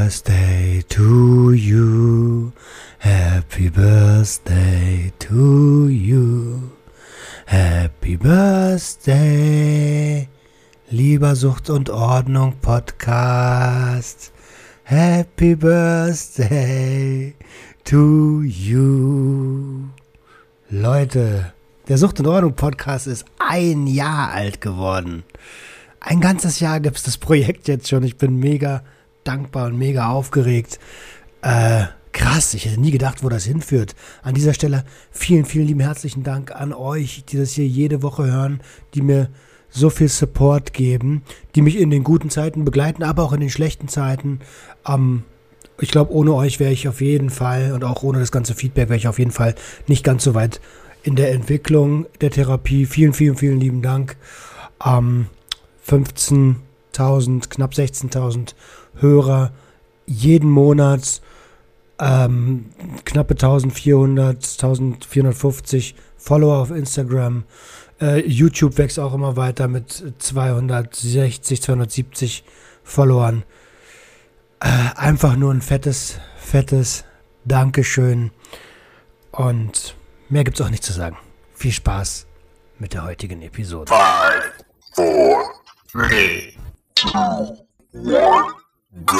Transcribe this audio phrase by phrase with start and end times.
[0.00, 2.52] Birthday to you.
[3.00, 6.70] Happy Birthday to you.
[7.44, 9.46] Happy Birthday.
[10.88, 14.32] Lieber Sucht und Ordnung Podcast.
[14.84, 17.34] Happy Birthday
[17.84, 19.82] to you.
[20.70, 21.52] Leute,
[21.88, 25.24] der Sucht und Ordnung Podcast ist ein Jahr alt geworden.
[26.00, 28.02] Ein ganzes Jahr gibt es das Projekt jetzt schon.
[28.02, 28.82] Ich bin mega
[29.24, 30.78] dankbar und mega aufgeregt.
[31.42, 33.94] Äh, krass, ich hätte nie gedacht, wo das hinführt.
[34.22, 38.24] An dieser Stelle vielen, vielen lieben herzlichen Dank an euch, die das hier jede Woche
[38.24, 38.60] hören,
[38.94, 39.28] die mir
[39.70, 41.22] so viel Support geben,
[41.54, 44.40] die mich in den guten Zeiten begleiten, aber auch in den schlechten Zeiten.
[44.86, 45.22] Ähm,
[45.80, 48.88] ich glaube, ohne euch wäre ich auf jeden Fall und auch ohne das ganze Feedback
[48.88, 49.54] wäre ich auf jeden Fall
[49.86, 50.60] nicht ganz so weit
[51.02, 52.84] in der Entwicklung der Therapie.
[52.84, 54.16] Vielen, vielen, vielen lieben Dank.
[54.84, 55.26] Ähm,
[55.88, 58.54] 15.000, knapp 16.000
[59.00, 59.52] Hörer
[60.06, 61.20] jeden Monat,
[62.00, 62.70] ähm,
[63.04, 67.44] knappe 1400, 1450 Follower auf Instagram.
[68.00, 72.44] Äh, YouTube wächst auch immer weiter mit 260, 270
[72.82, 73.44] Followern.
[74.60, 77.04] Äh, einfach nur ein fettes, fettes
[77.44, 78.30] Dankeschön.
[79.32, 79.94] Und
[80.28, 81.16] mehr gibt es auch nicht zu sagen.
[81.54, 82.26] Viel Spaß
[82.78, 83.92] mit der heutigen Episode.
[83.92, 85.44] Five, four,
[85.92, 86.54] three,
[86.94, 88.59] two, one,
[89.06, 89.16] go!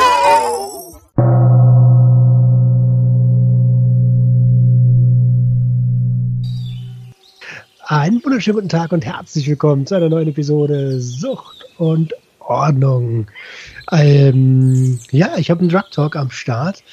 [7.86, 13.26] Einen wunderschönen guten Tag und herzlich willkommen zu einer neuen Episode Sucht und Ordnung.
[13.90, 16.84] Ähm, ja, ich habe einen Drug Talk am Start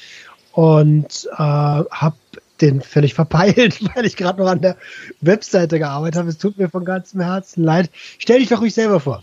[0.52, 2.16] und äh, habe
[2.60, 4.76] den völlig verpeilt, weil ich gerade noch an der
[5.20, 6.28] Webseite gearbeitet habe.
[6.28, 7.90] Es tut mir von ganzem Herzen leid.
[8.18, 9.22] Stell dich doch ruhig selber vor.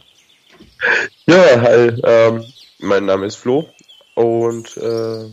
[1.25, 2.43] Ja, hi, ähm,
[2.85, 3.67] mein Name ist Flo
[4.13, 5.25] und äh,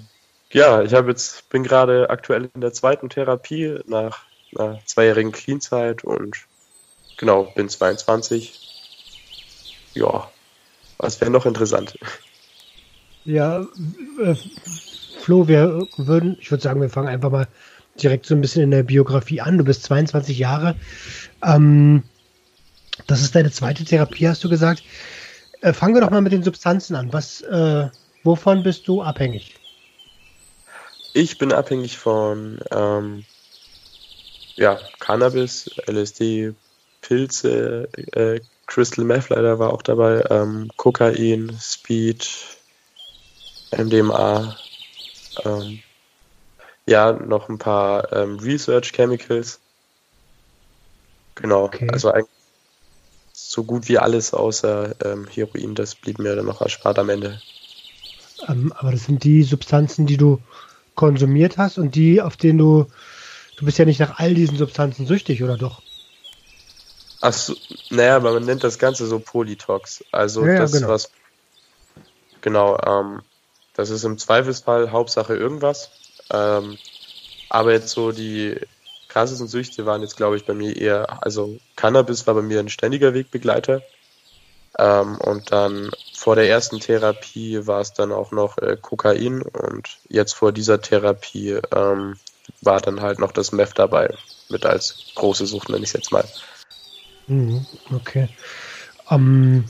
[0.53, 4.25] ja, ich habe jetzt bin gerade aktuell in der zweiten Therapie nach
[4.57, 6.37] einer zweijährigen Clean-Zeit und
[7.17, 8.59] genau, bin 22.
[9.95, 10.31] Ja,
[10.99, 11.99] was wäre noch interessant?
[13.25, 13.67] Ja,
[14.23, 14.35] äh,
[15.21, 17.47] Flo, wir würden, ich würde sagen, wir fangen einfach mal
[18.03, 19.59] direkt so ein bisschen in der Biografie an.
[19.59, 20.75] Du bist 22 Jahre.
[21.45, 22.03] Ähm,
[23.07, 24.83] das ist deine zweite Therapie, hast du gesagt.
[25.63, 27.13] Äh, fangen wir doch mal mit den Substanzen an.
[27.13, 27.89] Was, äh,
[28.25, 29.55] wovon bist du abhängig?
[31.15, 33.25] Ich bin abhängig von ähm,
[34.57, 36.53] ja, Cannabis, LSD,
[37.01, 42.29] Pilze, äh, Crystal Meth leider war auch dabei, ähm, Kokain, Speed,
[43.71, 44.57] MDMA,
[45.45, 45.81] ähm,
[46.87, 49.61] ja, noch ein paar ähm, Research Chemicals.
[51.37, 51.89] Genau, Okay.
[51.91, 52.42] also eigentlich
[53.53, 57.41] so gut wie alles außer ähm, Heroin, das blieb mir dann noch erspart am Ende.
[58.49, 60.41] Ähm, aber das sind die Substanzen, die du
[60.95, 62.87] konsumiert hast und die, auf denen du,
[63.57, 65.83] du bist ja nicht nach all diesen Substanzen süchtig, oder doch?
[67.21, 67.55] Achso,
[67.91, 70.03] naja, aber man nennt das Ganze so Polytox.
[70.11, 70.89] Also Ja, ja, das, genau.
[70.89, 71.11] was.
[72.41, 73.21] Genau, ähm,
[73.75, 75.91] das ist im Zweifelsfall Hauptsache irgendwas.
[76.31, 76.79] Ähm,
[77.51, 78.59] aber jetzt so die
[79.13, 82.71] krassesten Süchte waren jetzt, glaube ich, bei mir eher, also Cannabis war bei mir ein
[82.71, 83.83] ständiger Wegbegleiter.
[84.79, 89.99] Ähm, und dann vor der ersten Therapie war es dann auch noch äh, Kokain und
[90.09, 92.17] jetzt vor dieser Therapie ähm,
[92.63, 94.15] war dann halt noch das Meth dabei,
[94.49, 96.25] mit als große Sucht, nenne ich es jetzt mal.
[97.27, 98.31] Mhm, okay.
[99.11, 99.67] Ähm,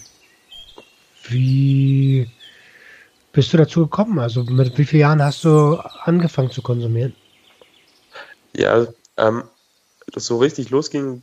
[1.24, 2.28] wie
[3.32, 4.20] bist du dazu gekommen?
[4.20, 7.14] Also mit wie vielen Jahren hast du angefangen zu konsumieren?
[8.54, 8.86] Ja,
[9.22, 9.44] ähm,
[10.12, 11.22] das so richtig losging,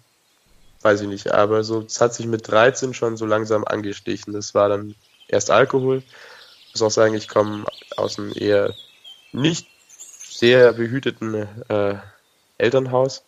[0.82, 4.34] weiß ich nicht, aber so, es hat sich mit 13 schon so langsam angestichen.
[4.34, 4.96] Das war dann
[5.28, 6.02] erst Alkohol.
[6.68, 7.66] Ich muss auch sagen, ich komme
[7.98, 8.74] aus einem eher
[9.32, 11.96] nicht sehr behüteten äh,
[12.58, 13.24] Elternhaus.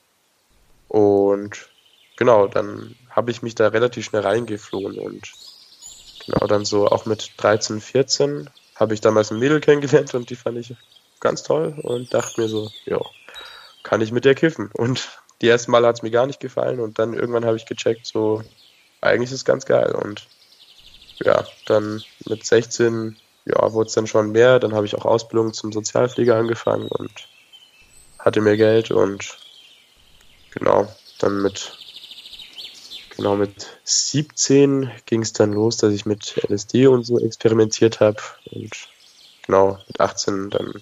[0.87, 1.69] Und
[2.15, 5.31] genau, dann habe ich mich da relativ schnell reingeflohen und
[6.25, 10.35] genau dann so auch mit 13, 14 habe ich damals ein Mädel kennengelernt und die
[10.35, 10.75] fand ich
[11.19, 12.99] ganz toll und dachte mir so, ja,
[13.83, 14.69] kann ich mit der kiffen.
[14.73, 17.65] Und die ersten Mal hat es mir gar nicht gefallen und dann irgendwann habe ich
[17.65, 18.43] gecheckt, so,
[19.01, 19.91] eigentlich ist es ganz geil.
[19.91, 20.27] Und
[21.23, 24.59] ja, dann mit 16, ja, wurde es dann schon mehr.
[24.59, 27.11] Dann habe ich auch Ausbildung zum Sozialpfleger angefangen und
[28.19, 29.37] hatte mehr Geld und
[30.51, 30.87] genau,
[31.19, 31.77] dann mit
[33.15, 38.21] genau mit 17 ging es dann los, dass ich mit LSD und so experimentiert habe
[38.51, 38.71] und
[39.45, 40.73] genau mit 18 dann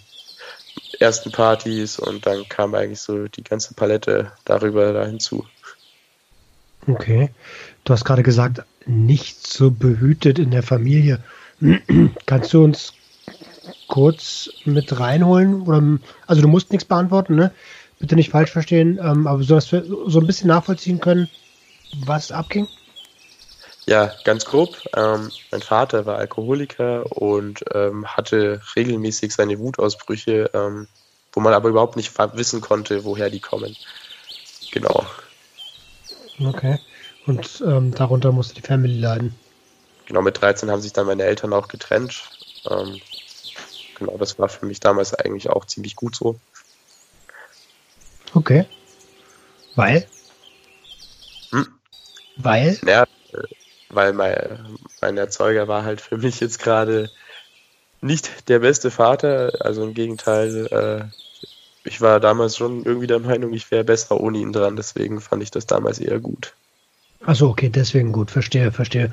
[0.99, 5.45] ersten Partys und dann kam eigentlich so die ganze Palette darüber da hinzu.
[6.87, 7.29] Okay.
[7.83, 11.23] Du hast gerade gesagt, nicht so behütet in der Familie.
[12.25, 12.93] Kannst du uns
[13.87, 15.61] kurz mit reinholen?
[15.61, 17.51] Oder, also du musst nichts beantworten, ne?
[17.99, 21.29] Bitte nicht falsch verstehen, ähm, aber so, dass wir so ein bisschen nachvollziehen können,
[22.05, 22.67] was abging?
[23.89, 24.77] Ja, ganz grob.
[24.95, 30.87] Ähm, mein Vater war Alkoholiker und ähm, hatte regelmäßig seine Wutausbrüche, ähm,
[31.33, 33.75] wo man aber überhaupt nicht wissen konnte, woher die kommen.
[34.69, 35.07] Genau.
[36.45, 36.77] Okay.
[37.25, 39.33] Und ähm, darunter musste die Family leiden.
[40.05, 42.29] Genau, mit 13 haben sich dann meine Eltern auch getrennt.
[42.69, 43.01] Ähm,
[43.97, 46.39] genau, das war für mich damals eigentlich auch ziemlich gut so.
[48.35, 48.65] Okay.
[49.73, 50.07] Weil?
[51.49, 51.67] Hm?
[52.35, 52.79] Weil?
[52.85, 53.07] Ja,
[53.89, 57.09] weil mein, mein Erzeuger war halt für mich jetzt gerade
[58.01, 59.51] nicht der beste Vater.
[59.59, 61.05] Also im Gegenteil, äh,
[61.83, 64.75] ich war damals schon irgendwie der Meinung, ich wäre besser ohne ihn dran.
[64.75, 66.55] Deswegen fand ich das damals eher gut.
[67.25, 69.11] Achso, okay, deswegen gut, verstehe, verstehe.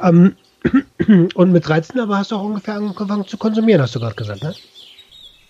[0.00, 0.36] Ähm,
[1.34, 4.42] und mit 13 aber hast du auch ungefähr angefangen zu konsumieren, hast du gerade gesagt,
[4.42, 4.54] ne?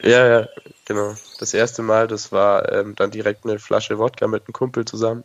[0.02, 0.48] Ja, ja,
[0.86, 1.14] genau.
[1.38, 5.24] Das erste Mal, das war ähm, dann direkt eine Flasche Wodka mit einem Kumpel zusammen.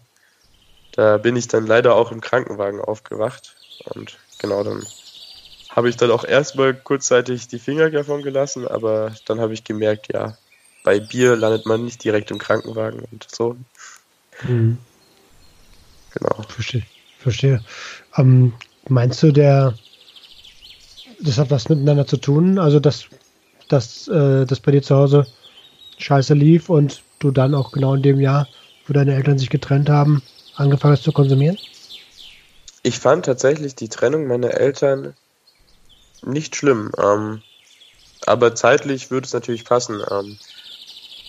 [0.96, 3.58] Da bin ich dann leider auch im Krankenwagen aufgewacht.
[3.94, 4.86] Und genau, dann
[5.70, 10.14] habe ich dann auch erstmal kurzzeitig die Finger davon gelassen, aber dann habe ich gemerkt,
[10.14, 10.38] ja,
[10.84, 13.58] bei Bier landet man nicht direkt im Krankenwagen und so.
[14.48, 14.78] Mhm.
[16.14, 16.44] Genau.
[16.48, 16.84] Verstehe.
[17.20, 17.62] Verstehe.
[18.16, 18.54] Ähm,
[18.88, 19.74] meinst du, der
[21.20, 22.60] das hat was miteinander zu tun?
[22.60, 23.06] Also, dass,
[23.68, 25.26] dass äh, das bei dir zu Hause
[25.98, 28.48] scheiße lief und du dann auch genau in dem Jahr,
[28.86, 30.22] wo deine Eltern sich getrennt haben,
[30.56, 31.58] angefangen hast zu konsumieren?
[32.84, 35.16] Ich fand tatsächlich die Trennung meiner Eltern
[36.22, 36.92] nicht schlimm.
[36.98, 37.42] Ähm,
[38.26, 40.04] aber zeitlich würde es natürlich passen.
[40.10, 40.38] Ähm,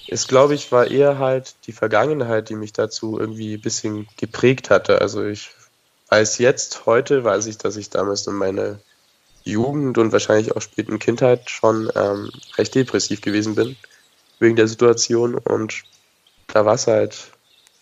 [0.09, 4.71] es, glaube ich, war eher halt die Vergangenheit, die mich dazu irgendwie ein bisschen geprägt
[4.71, 5.01] hatte.
[5.01, 5.51] Also ich
[6.09, 8.79] weiß jetzt, heute weiß ich, dass ich damals in meiner
[9.45, 13.77] Jugend und wahrscheinlich auch späten Kindheit schon ähm, recht depressiv gewesen bin,
[14.39, 15.35] wegen der Situation.
[15.35, 15.83] Und
[16.49, 17.33] da war es halt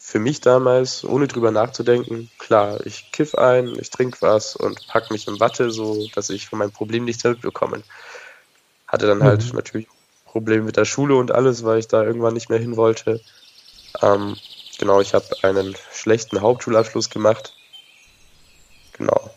[0.07, 5.11] für mich damals, ohne drüber nachzudenken, klar, ich kiff ein, ich trinke was und pack
[5.11, 7.83] mich in Watte, so dass ich von meinem Problem nichts mitbekomme.
[8.87, 9.57] Hatte dann halt mhm.
[9.57, 9.89] natürlich
[10.27, 13.23] Probleme mit der Schule und alles, weil ich da irgendwann nicht mehr hin wollte.
[14.03, 14.37] Ähm,
[14.79, 17.55] genau, ich habe einen schlechten Hauptschulabschluss gemacht.
[18.99, 19.31] Genau.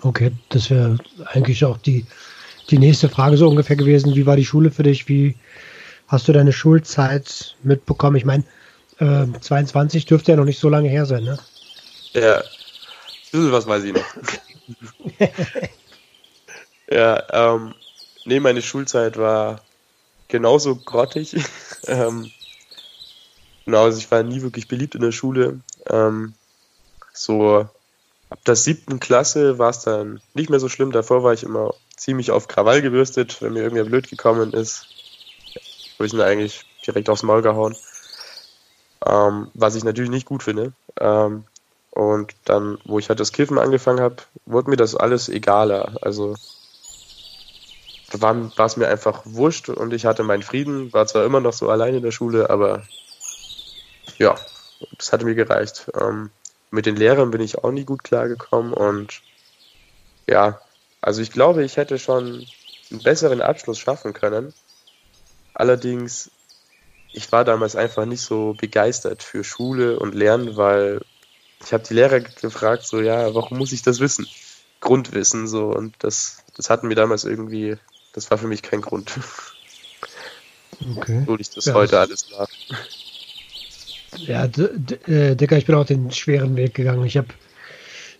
[0.00, 2.06] Okay, das wäre eigentlich auch die,
[2.70, 4.14] die nächste Frage so ungefähr gewesen.
[4.14, 5.08] Wie war die Schule für dich?
[5.08, 5.36] Wie
[6.06, 8.16] hast du deine Schulzeit mitbekommen?
[8.16, 8.44] Ich meine,
[8.98, 11.38] äh, 22 dürfte ja noch nicht so lange her sein, ne?
[12.12, 12.42] Ja,
[13.30, 14.04] bisschen was weiß ich noch.
[16.90, 17.74] ja, ähm,
[18.24, 19.60] nee, meine Schulzeit war
[20.28, 21.36] genauso grottig.
[21.86, 22.30] ähm,
[23.64, 25.60] genau, also ich war nie wirklich beliebt in der Schule.
[25.88, 26.34] Ähm,
[27.12, 27.68] so
[28.30, 30.92] ab der siebten Klasse war es dann nicht mehr so schlimm.
[30.92, 34.86] Davor war ich immer ziemlich auf Krawall gebürstet, wenn mir irgendwer blöd gekommen ist.
[35.94, 37.74] Habe ich ihn eigentlich direkt aufs Maul gehauen.
[39.08, 40.72] Ähm, was ich natürlich nicht gut finde.
[41.00, 41.44] Ähm,
[41.90, 45.96] und dann, wo ich halt das Kiffen angefangen habe, wurde mir das alles egaler.
[46.02, 46.34] Also
[48.12, 51.52] war, war es mir einfach wurscht und ich hatte meinen Frieden, war zwar immer noch
[51.52, 52.82] so allein in der Schule, aber
[54.18, 54.38] ja,
[54.96, 55.90] das hatte mir gereicht.
[56.00, 56.30] Ähm,
[56.70, 59.22] mit den Lehrern bin ich auch nie gut klargekommen und
[60.28, 60.60] ja,
[61.00, 62.46] also ich glaube, ich hätte schon
[62.90, 64.52] einen besseren Abschluss schaffen können.
[65.54, 66.30] Allerdings,
[67.18, 71.02] ich war damals einfach nicht so begeistert für Schule und Lernen, weil
[71.64, 74.26] ich habe die Lehrer gefragt, so ja, warum muss ich das wissen?
[74.80, 77.76] Grundwissen so und das, das hatten mir damals irgendwie
[78.12, 79.12] das war für mich kein Grund.
[80.96, 81.24] Okay.
[81.26, 82.48] So ich das ja, heute alles nach.
[84.16, 87.04] Ja, äh, Dicker, ich bin auch den schweren Weg gegangen.
[87.04, 87.28] Ich habe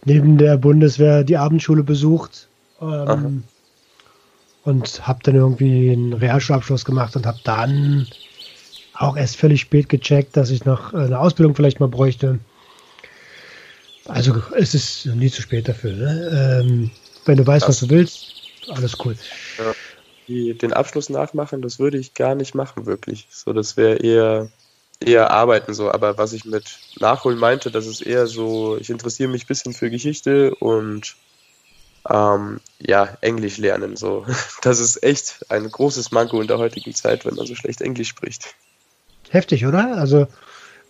[0.04, 2.48] neben der Bundeswehr die Abendschule besucht
[2.80, 3.44] ähm,
[4.64, 8.06] und habe dann irgendwie einen Realschulabschluss gemacht und habe dann
[8.98, 12.38] auch erst völlig spät gecheckt, dass ich noch eine Ausbildung vielleicht mal bräuchte.
[14.06, 15.92] Also es ist nie zu spät dafür.
[15.92, 16.62] Ne?
[16.62, 16.90] Ähm,
[17.26, 18.32] wenn du weißt, was du willst,
[18.68, 19.16] alles cool.
[19.58, 19.74] Ja
[20.28, 23.26] die, den Abschluss nachmachen, das würde ich gar nicht machen, wirklich.
[23.30, 24.50] So, das wäre eher,
[25.00, 25.90] eher arbeiten so.
[25.90, 29.72] Aber was ich mit Nachholen meinte, das ist eher so, ich interessiere mich ein bisschen
[29.72, 31.16] für Geschichte und
[32.08, 33.96] ähm, ja, Englisch lernen.
[33.96, 34.26] So.
[34.62, 38.08] Das ist echt ein großes Manko in der heutigen Zeit, wenn man so schlecht Englisch
[38.08, 38.54] spricht.
[39.30, 39.96] Heftig, oder?
[39.96, 40.26] Also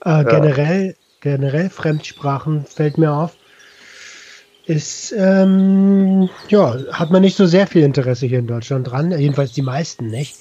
[0.05, 3.37] äh, generell, generell Fremdsprachen fällt mir auf.
[4.67, 9.19] Ist, ähm, ja, hat man nicht so sehr viel Interesse hier in Deutschland dran.
[9.19, 10.37] Jedenfalls die meisten nicht.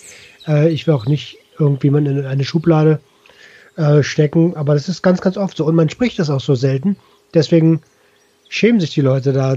[0.45, 2.99] Äh, ich will auch nicht irgendjemand in eine Schublade
[3.77, 5.65] äh, stecken, aber das ist ganz, ganz oft so.
[5.65, 6.97] Und man spricht das auch so selten.
[7.33, 7.81] Deswegen
[8.49, 9.55] schämen sich die Leute da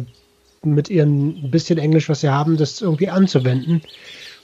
[0.62, 3.82] mit ihrem bisschen Englisch, was sie haben, das irgendwie anzuwenden.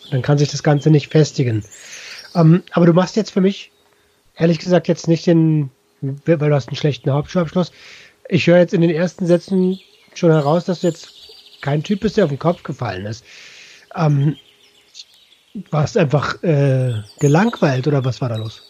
[0.04, 1.64] Und dann kann sich das Ganze nicht festigen.
[2.34, 3.70] Ähm, aber du machst jetzt für mich,
[4.36, 7.72] ehrlich gesagt, jetzt nicht den, weil du hast einen schlechten Hauptschulabschluss.
[8.28, 9.80] Ich höre jetzt in den ersten Sätzen
[10.14, 11.10] schon heraus, dass du jetzt
[11.60, 13.24] kein Typ bist, der auf den Kopf gefallen ist.
[13.94, 14.36] Ähm,
[15.70, 18.62] warst einfach äh, gelangweilt oder was war da los?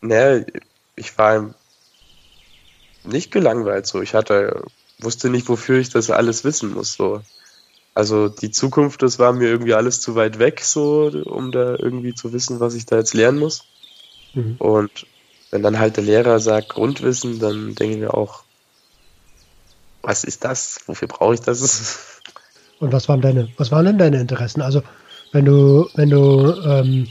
[0.00, 0.44] Naja,
[0.96, 1.54] ich war
[3.04, 4.02] nicht gelangweilt so.
[4.02, 4.64] Ich hatte,
[4.98, 6.94] wusste nicht, wofür ich das alles wissen muss.
[6.94, 7.22] So.
[7.94, 12.14] Also die Zukunft, das war mir irgendwie alles zu weit weg, so, um da irgendwie
[12.14, 13.64] zu wissen, was ich da jetzt lernen muss.
[14.34, 14.56] Mhm.
[14.58, 15.06] Und
[15.50, 18.42] wenn dann halt der Lehrer sagt Grundwissen, dann denke ich mir auch,
[20.02, 20.80] was ist das?
[20.86, 22.20] Wofür brauche ich das?
[22.80, 24.60] Und was waren deine, was waren denn deine Interessen?
[24.60, 24.82] Also
[25.32, 27.08] wenn du, wenn du ähm,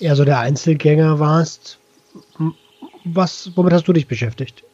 [0.00, 1.78] eher so der Einzelgänger warst,
[3.04, 4.64] was, womit hast du dich beschäftigt?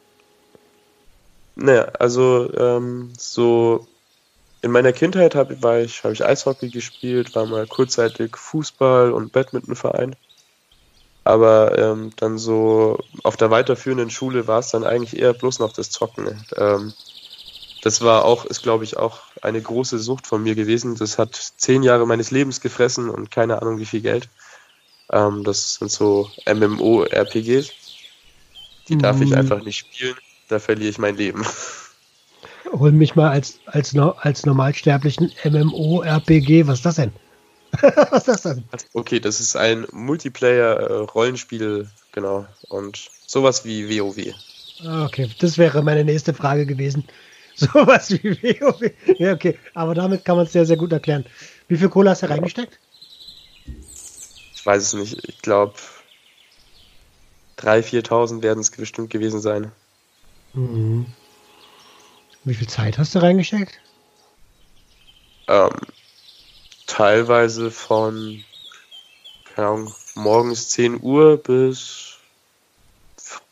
[1.55, 3.87] Naja, also ähm, so
[4.61, 10.15] in meiner Kindheit habe ich, hab ich Eishockey gespielt, war mal kurzzeitig Fußball und Badmintonverein.
[11.23, 15.73] Aber ähm, dann so auf der weiterführenden Schule war es dann eigentlich eher bloß noch
[15.73, 16.43] das Zocken.
[16.57, 16.93] Ähm,
[17.83, 20.95] das war auch, ist glaube ich auch eine große Sucht von mir gewesen.
[20.95, 24.29] Das hat zehn Jahre meines Lebens gefressen und keine Ahnung wie viel Geld.
[25.11, 27.71] Ähm, das sind so MMO-RPGs.
[28.87, 29.37] Die darf ich mhm.
[29.37, 30.15] einfach nicht spielen.
[30.47, 31.45] Da verliere ich mein Leben.
[32.71, 36.67] Hol mich mal als, als, als normalsterblichen MMO-RPG.
[36.67, 37.11] Was ist das denn?
[38.11, 38.63] Was ist das denn?
[38.93, 42.47] Okay, das ist ein Multiplayer-Rollenspiel, genau.
[42.67, 44.35] Und sowas wie WoW.
[44.79, 47.05] Ah, okay, das wäre meine nächste Frage gewesen.
[47.55, 48.91] Sowas wie WoW.
[49.19, 49.57] Ja, okay.
[49.73, 51.25] Aber damit kann man es sehr, sehr gut erklären.
[51.67, 52.79] Wie viel Kohle hast du reingesteckt?
[54.55, 55.17] Ich weiß es nicht.
[55.27, 55.73] Ich glaube,
[57.57, 59.71] 3.000, 4.000 werden es bestimmt gewesen sein.
[60.53, 61.05] Mhm.
[62.43, 63.79] Wie viel Zeit hast du reingesteckt?
[65.47, 65.69] Ähm,
[66.91, 68.43] teilweise von,
[69.55, 72.17] keine Ahnung, morgens 10 Uhr bis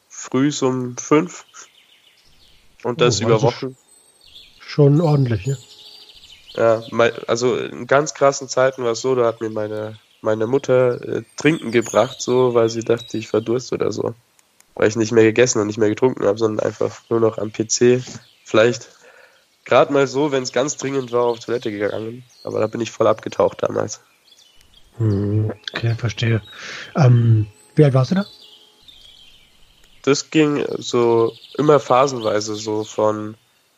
[0.09, 1.45] früh um 5.
[2.83, 3.77] Und das oh, über Wochen
[4.59, 5.57] schon ordentlich, ne?
[6.55, 6.83] Ja,
[7.27, 11.23] also in ganz krassen Zeiten war es so, da hat mir meine, meine Mutter äh,
[11.37, 14.13] Trinken gebracht, so, weil sie dachte, ich verdurst oder so.
[14.75, 17.51] Weil ich nicht mehr gegessen und nicht mehr getrunken habe, sondern einfach nur noch am
[17.53, 18.03] PC.
[18.43, 18.89] Vielleicht
[19.69, 22.23] gerade mal so, wenn es ganz dringend war, auf Toilette gegangen.
[22.43, 24.01] Aber da bin ich voll abgetaucht damals.
[24.97, 26.41] Hm, okay, verstehe.
[26.95, 28.25] Ähm, wie alt warst du da?
[30.01, 33.35] Das ging so immer phasenweise, so von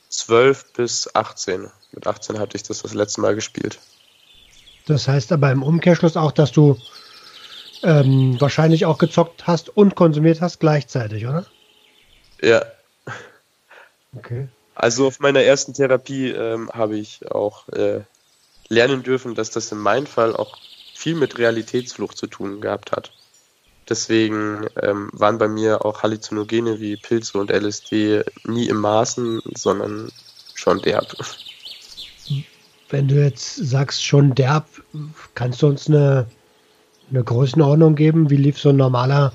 [0.10, 1.70] 12 bis 18.
[1.92, 3.80] Mit 18 hatte ich das das letzte Mal gespielt.
[4.88, 6.78] Das heißt aber im Umkehrschluss auch, dass du
[7.84, 11.46] ähm, wahrscheinlich auch gezockt hast und konsumiert hast gleichzeitig, oder?
[12.42, 12.64] Ja.
[14.16, 14.48] Okay.
[14.82, 18.00] Also auf meiner ersten Therapie ähm, habe ich auch äh,
[18.68, 20.58] lernen dürfen, dass das in meinem Fall auch
[20.96, 23.12] viel mit Realitätsflucht zu tun gehabt hat.
[23.88, 30.12] Deswegen ähm, waren bei mir auch Halluzinogene wie Pilze und LSD nie im Maßen, sondern
[30.56, 31.16] schon derb.
[32.90, 34.66] Wenn du jetzt sagst, schon derb,
[35.36, 36.26] kannst du uns eine,
[37.12, 38.32] eine Größenordnung geben?
[38.32, 39.32] Wie lief so ein normaler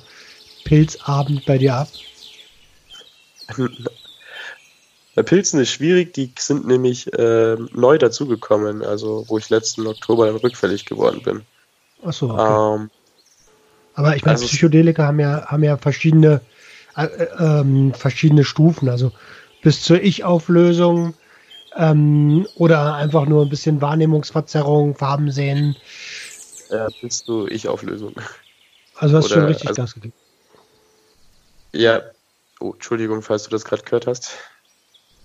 [0.65, 1.89] Pilzabend bei dir ab?
[5.17, 10.27] Bei Pilzen ist schwierig, die sind nämlich äh, neu dazugekommen, also wo ich letzten Oktober
[10.27, 11.43] dann rückfällig geworden bin.
[12.05, 12.83] Achso, okay.
[12.83, 12.91] Ähm,
[13.95, 16.43] aber ich meine, also, Psychedelika haben ja, haben ja verschiedene,
[16.97, 17.07] äh,
[17.39, 18.91] ähm, verschiedene Stufen.
[18.91, 19.11] Also
[19.63, 21.15] bis zur Ich-Auflösung
[21.75, 25.77] ähm, oder einfach nur ein bisschen Wahrnehmungsverzerrung, Farben sehen.
[26.71, 28.15] Ja, bis zur Ich-Auflösung.
[28.97, 30.15] Also hast du schon richtig also, Gas gegeben.
[31.73, 32.03] Ja.
[32.61, 34.37] Oh, Entschuldigung, falls du das gerade gehört hast.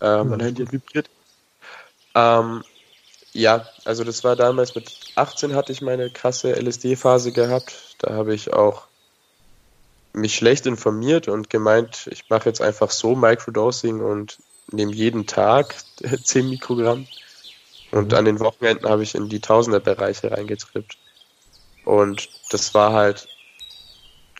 [0.01, 1.09] Ähm, mein Handy hat vibriert.
[2.15, 2.63] Ähm,
[3.33, 7.95] ja, also das war damals mit 18 hatte ich meine krasse LSD-Phase gehabt.
[7.99, 8.87] Da habe ich auch
[10.13, 14.39] mich schlecht informiert und gemeint, ich mache jetzt einfach so Microdosing und
[14.71, 15.75] nehme jeden Tag
[16.23, 17.07] 10 Mikrogramm.
[17.91, 18.17] Und mhm.
[18.17, 20.97] an den Wochenenden habe ich in die Tausenderbereiche reingetrippt.
[21.85, 23.27] Und das war halt,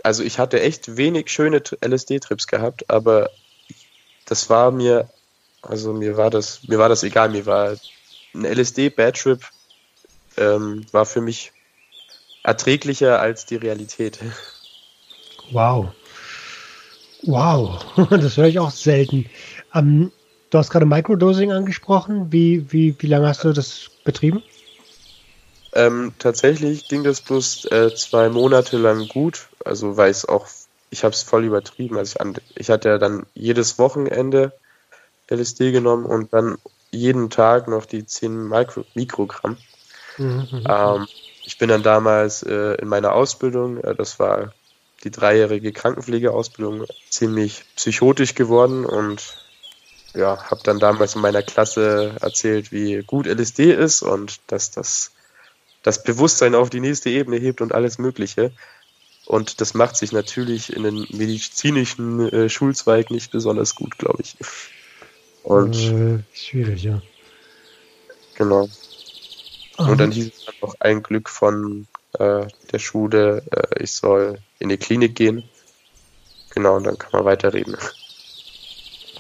[0.04, 3.30] also ich hatte echt wenig schöne LSD-Trips gehabt, aber
[4.26, 5.10] das war mir,
[5.62, 7.76] also mir war das, mir war das egal, mir war
[8.34, 9.42] ein LSD-Bad-Trip
[10.38, 11.52] ähm, war für mich
[12.44, 14.20] erträglicher als die Realität.
[15.52, 15.92] Wow.
[17.24, 19.30] Wow, das höre ich auch selten.
[19.74, 20.12] Ähm,
[20.50, 22.32] du hast gerade Microdosing angesprochen.
[22.32, 24.42] Wie, wie, wie lange hast du das betrieben?
[25.74, 29.50] Ähm, tatsächlich ging das bloß äh, zwei Monate lang gut.
[29.64, 30.48] Also weil ich auch,
[30.90, 31.98] ich habe es voll übertrieben.
[31.98, 34.54] Also ich, an, ich hatte ja dann jedes Wochenende
[35.32, 36.58] LSD genommen und dann
[36.92, 39.58] jeden Tag noch die 10 Mikro Mikrogramm.
[40.18, 41.08] Mhm, mhm, ähm,
[41.44, 44.54] ich bin dann damals äh, in meiner Ausbildung, äh, das war
[45.04, 49.38] die dreijährige Krankenpflegeausbildung, ziemlich psychotisch geworden und
[50.14, 55.12] ja, habe dann damals in meiner Klasse erzählt, wie gut LSD ist und dass das
[55.84, 58.52] das Bewusstsein auf die nächste Ebene hebt und alles Mögliche.
[59.26, 64.36] Und das macht sich natürlich in den medizinischen äh, Schulzweig nicht besonders gut, glaube ich.
[65.44, 67.02] Und äh, schwierig, ja.
[68.36, 68.70] Genau.
[69.78, 71.88] Und dann hieß es dann noch ein Glück von
[72.20, 75.44] äh, der Schule, äh, ich soll in die Klinik gehen.
[76.52, 77.78] Genau, und dann kann man weiterreden.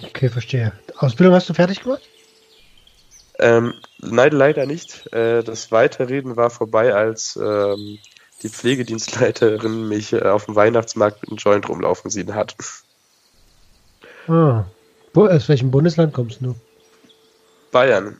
[0.04, 0.74] Okay, verstehe.
[0.98, 2.01] Ausbildung hast du fertig gemacht?
[3.40, 5.12] Ähm, nein, leider nicht.
[5.13, 7.98] Äh, das Weiterreden war vorbei, als ähm,
[8.44, 12.56] die Pflegedienstleiterin mich äh, auf dem Weihnachtsmarkt mit einem Joint rumlaufen sehen hat.
[14.28, 14.66] Ah.
[15.13, 16.56] Wo, aus welchem Bundesland kommst du?
[17.72, 18.20] Bayern.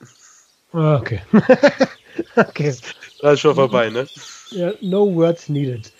[0.74, 1.22] Ah, okay.
[2.36, 2.76] okay.
[3.20, 4.08] Das ist schon vorbei, ne?
[4.52, 5.92] Ja, no words needed.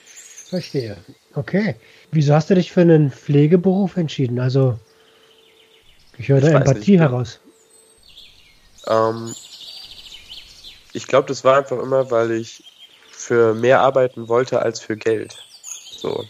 [0.50, 0.98] Verstehe.
[1.36, 1.76] Okay.
[2.12, 4.40] Wieso hast du dich für einen Pflegeberuf entschieden?
[4.40, 4.78] Also,
[6.18, 7.00] ich höre da Empathie nicht.
[7.00, 7.40] heraus.
[8.88, 9.34] Ähm,
[10.94, 12.64] ich glaube, das war einfach immer, weil ich
[13.12, 15.38] für mehr arbeiten wollte als für Geld.
[15.64, 16.26] So.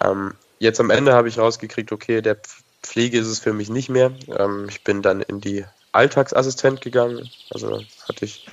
[0.00, 2.38] Ähm, jetzt am Ende habe ich rausgekriegt, okay, der
[2.84, 4.12] Pflege ist es für mich nicht mehr.
[4.38, 7.28] Ähm, ich bin dann in die Alltagsassistent gegangen.
[7.50, 8.46] Also hatte ich,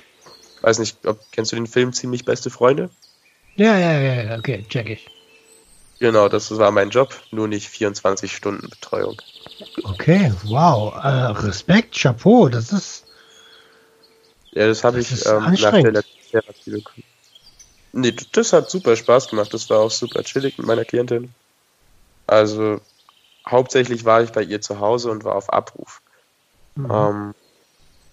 [0.61, 2.89] weiß nicht, ob, kennst du den Film Ziemlich beste Freunde?
[3.55, 5.05] Ja, ja, ja, okay, check ich.
[5.99, 9.21] Genau, das war mein Job, nur nicht 24 Stunden Betreuung.
[9.83, 13.05] Okay, wow, äh, Respekt, Chapeau, das ist.
[14.51, 17.03] Ja, das habe ich ähm, nach der letzten Therapie bekommen.
[17.93, 19.53] Nee, das hat super Spaß gemacht.
[19.53, 21.33] Das war auch super chillig mit meiner Klientin.
[22.25, 22.79] Also
[23.47, 26.01] hauptsächlich war ich bei ihr zu Hause und war auf Abruf.
[26.75, 26.91] Mhm.
[26.91, 27.35] Ähm,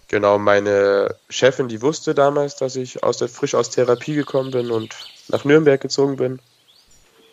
[0.09, 4.71] genau, meine Chefin, die wusste damals, dass ich aus der, frisch aus Therapie gekommen bin
[4.71, 4.97] und
[5.29, 6.41] nach Nürnberg gezogen bin.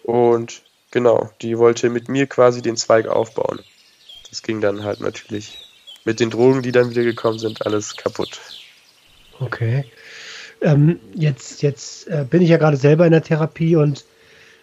[0.04, 3.60] Und genau, die wollte mit mir quasi den Zweig aufbauen.
[4.30, 5.58] Das ging dann halt natürlich
[6.04, 8.40] mit den Drogen, die dann wieder gekommen sind, alles kaputt.
[9.40, 9.86] Okay.
[10.62, 14.06] Ähm, jetzt jetzt äh, bin ich ja gerade selber in der Therapie und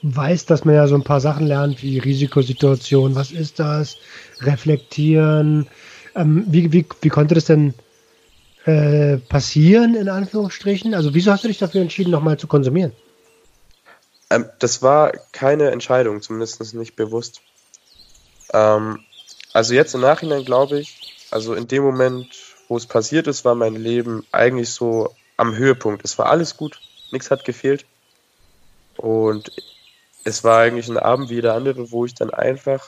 [0.02, 3.96] weiß, dass man ja so ein paar Sachen lernt, wie Risikosituation, was ist das,
[4.40, 5.68] reflektieren.
[6.14, 7.74] Ähm, wie, wie, wie konnte das denn
[8.64, 10.94] äh, passieren, in Anführungsstrichen?
[10.94, 12.92] Also wieso hast du dich dafür entschieden, nochmal zu konsumieren?
[14.30, 17.42] Ähm, das war keine Entscheidung, zumindest nicht bewusst.
[18.52, 19.00] Ähm,
[19.52, 22.28] also jetzt im Nachhinein glaube ich, also in dem Moment,
[22.68, 26.04] wo es passiert ist, war mein Leben eigentlich so am Höhepunkt.
[26.04, 27.86] Es war alles gut, nichts hat gefehlt.
[28.96, 29.52] Und
[30.24, 32.86] es war eigentlich ein Abend wie jeder andere, wo ich dann einfach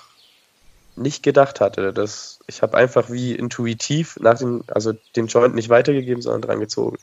[0.97, 1.92] nicht gedacht hatte.
[1.92, 6.61] Dass ich habe einfach wie intuitiv nach dem, also den Joint nicht weitergegeben, sondern dran
[6.61, 6.99] gezogen.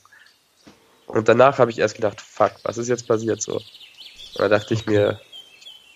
[1.06, 3.56] Und danach habe ich erst gedacht, fuck, was ist jetzt passiert so?
[3.56, 5.20] Und da dachte ich mir,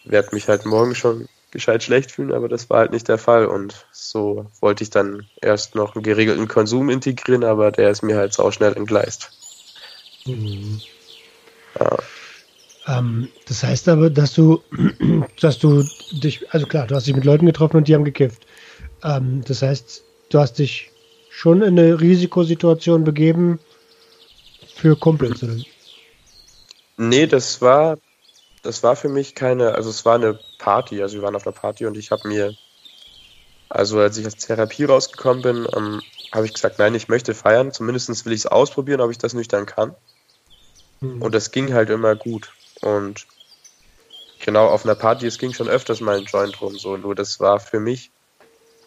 [0.05, 3.47] werde mich halt morgen schon gescheit schlecht fühlen, aber das war halt nicht der Fall.
[3.47, 8.17] Und so wollte ich dann erst noch einen geregelten Konsum integrieren, aber der ist mir
[8.17, 9.31] halt auch schnell entgleist.
[10.27, 10.83] Mhm.
[11.79, 11.97] Ja.
[12.87, 14.63] Ähm, das heißt aber, dass du,
[15.41, 18.47] dass du dich, also klar, du hast dich mit Leuten getroffen und die haben gekifft.
[19.03, 20.91] Ähm, das heißt, du hast dich
[21.31, 23.59] schon in eine Risikosituation begeben
[24.75, 25.57] für Kumpels, oder?
[26.97, 27.99] Nee, das war,
[28.63, 31.55] das war für mich keine, also es war eine Party, also wir waren auf einer
[31.55, 32.55] Party und ich habe mir,
[33.69, 37.73] also als ich aus Therapie rausgekommen bin, ähm, habe ich gesagt, nein, ich möchte feiern,
[37.73, 39.95] zumindest will ich es ausprobieren, ob ich das nüchtern kann.
[41.01, 41.23] Mhm.
[41.23, 42.53] Und das ging halt immer gut.
[42.81, 43.27] Und
[44.45, 47.41] genau auf einer Party, es ging schon öfters mal ein Joint rum, so, nur das
[47.41, 48.11] war für mich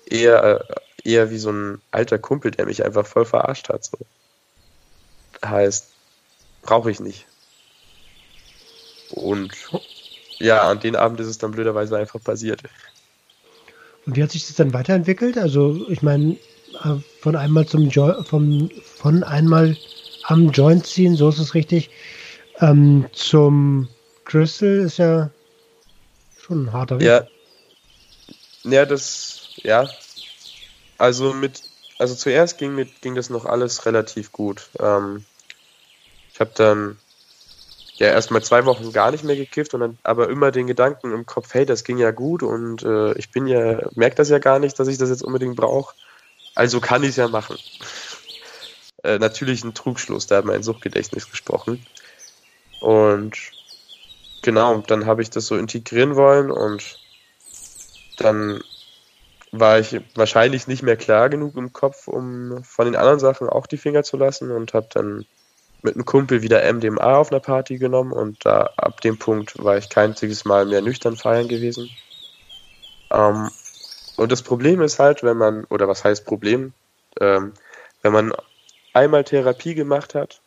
[0.05, 0.43] eher,
[1.03, 3.85] äh, eher wie so ein alter Kumpel, der mich einfach voll verarscht hat.
[3.85, 3.97] So.
[5.43, 5.87] Heißt,
[6.61, 7.25] brauche ich nicht.
[9.11, 9.53] Und
[10.39, 12.61] ja, an den Abend ist es dann blöderweise einfach passiert.
[14.05, 15.37] Und wie hat sich das dann weiterentwickelt?
[15.37, 16.37] Also, ich meine,
[16.83, 19.77] äh, von einmal zum jo vom, von einmal
[20.23, 21.89] am Joint ziehen, so ist es richtig,
[22.59, 23.87] ähm, zum
[24.25, 25.29] Crystal ist ja
[26.39, 27.07] schon ein harter Weg.
[27.07, 27.27] Ja.
[28.63, 29.89] Ja, das, ja.
[30.97, 31.63] Also mit,
[31.97, 34.69] also zuerst ging mit, ging das noch alles relativ gut.
[34.79, 35.25] Ähm,
[36.33, 36.97] ich habe dann
[37.95, 41.25] ja erstmal zwei Wochen gar nicht mehr gekifft und dann aber immer den Gedanken im
[41.25, 44.59] Kopf, hey, das ging ja gut und äh, ich bin ja, merke das ja gar
[44.59, 45.95] nicht, dass ich das jetzt unbedingt brauche.
[46.55, 47.57] Also kann ich es ja machen.
[49.03, 51.85] äh, natürlich ein Trugschluss, da hat mein Suchtgedächtnis gesprochen.
[52.79, 53.35] Und
[54.41, 56.99] genau, dann habe ich das so integrieren wollen und
[58.17, 58.61] dann
[59.51, 63.65] war ich wahrscheinlich nicht mehr klar genug im Kopf, um von den anderen Sachen auch
[63.65, 65.25] die Finger zu lassen und habe dann
[65.81, 69.77] mit einem Kumpel wieder MDMA auf einer Party genommen und da ab dem Punkt war
[69.77, 71.89] ich kein einziges Mal mehr nüchtern feiern gewesen.
[73.11, 73.49] Ähm,
[74.17, 76.73] und das Problem ist halt, wenn man, oder was heißt Problem,
[77.19, 77.53] ähm,
[78.01, 78.33] wenn man
[78.93, 80.41] einmal Therapie gemacht hat,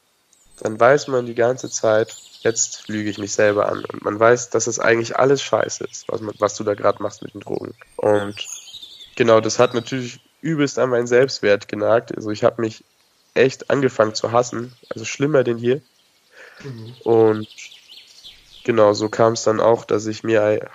[0.62, 3.84] dann weiß man die ganze Zeit, jetzt lüge ich mich selber an.
[3.84, 7.22] Und man weiß, dass es eigentlich alles scheiße ist, was, was du da gerade machst
[7.22, 7.74] mit den Drogen.
[7.96, 8.46] Und
[9.16, 12.14] genau, das hat natürlich übelst an meinen Selbstwert genagt.
[12.16, 12.84] Also ich habe mich
[13.34, 15.80] echt angefangen zu hassen, also schlimmer denn je.
[16.62, 16.94] Mhm.
[17.02, 17.48] Und
[18.62, 20.70] genau, so kam es dann auch, dass ich mir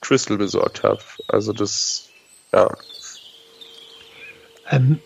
[0.00, 1.02] Crystal besorgt habe.
[1.28, 2.08] Also das,
[2.54, 2.74] ja.
[4.70, 4.98] Ähm,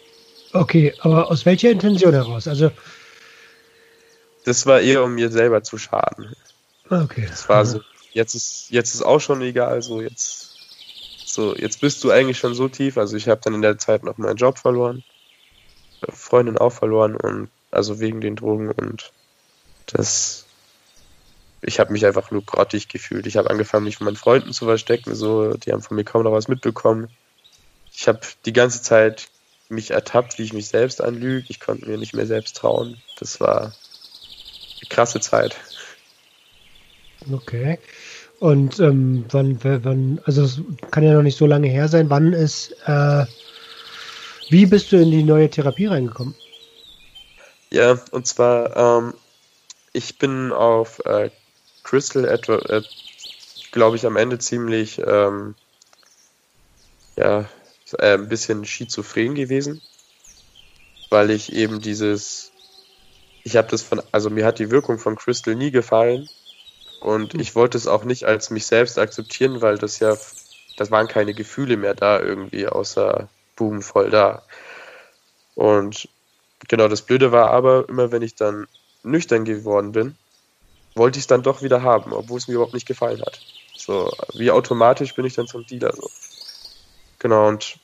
[0.52, 2.46] okay, aber aus welcher Intention heraus?
[2.46, 2.70] Also
[4.46, 6.34] das war eher, um mir selber zu schaden.
[6.88, 7.26] Okay.
[7.28, 7.80] Das war so,
[8.12, 10.56] jetzt ist, jetzt ist auch schon egal, so jetzt,
[11.26, 12.96] so, jetzt bist du eigentlich schon so tief.
[12.96, 15.02] Also ich habe dann in der Zeit noch meinen Job verloren,
[16.08, 19.12] Freundin auch verloren und also wegen den Drogen und
[19.86, 20.46] das,
[21.60, 23.26] ich habe mich einfach nur grottig gefühlt.
[23.26, 26.22] Ich habe angefangen, mich von meinen Freunden zu verstecken, so, die haben von mir kaum
[26.22, 27.08] noch was mitbekommen.
[27.92, 29.28] Ich habe die ganze Zeit
[29.68, 31.46] mich ertappt, wie ich mich selbst anlüge.
[31.48, 33.02] Ich konnte mir nicht mehr selbst trauen.
[33.18, 33.72] Das war
[34.88, 35.56] krasse Zeit.
[37.32, 37.78] Okay.
[38.38, 40.60] Und ähm, wann, wann, also es
[40.90, 43.24] kann ja noch nicht so lange her sein, wann ist, äh,
[44.50, 46.34] wie bist du in die neue Therapie reingekommen?
[47.70, 49.14] Ja, und zwar, ähm,
[49.92, 51.30] ich bin auf äh,
[51.82, 52.82] Crystal etwa, äh,
[53.72, 55.54] glaube ich, am Ende ziemlich, ähm,
[57.16, 57.48] ja,
[57.98, 59.80] äh, ein bisschen schizophren gewesen,
[61.10, 62.52] weil ich eben dieses
[63.46, 66.28] ich habe das von, also mir hat die Wirkung von Crystal nie gefallen
[66.98, 67.40] und hm.
[67.40, 70.16] ich wollte es auch nicht als mich selbst akzeptieren, weil das ja,
[70.76, 74.42] das waren keine Gefühle mehr da irgendwie, außer Boom, voll da.
[75.54, 76.08] Und
[76.66, 78.66] genau, das Blöde war aber, immer wenn ich dann
[79.04, 80.16] nüchtern geworden bin,
[80.96, 83.40] wollte ich es dann doch wieder haben, obwohl es mir überhaupt nicht gefallen hat.
[83.76, 86.10] So, wie automatisch bin ich dann zum Dealer so.
[87.20, 87.78] Genau, und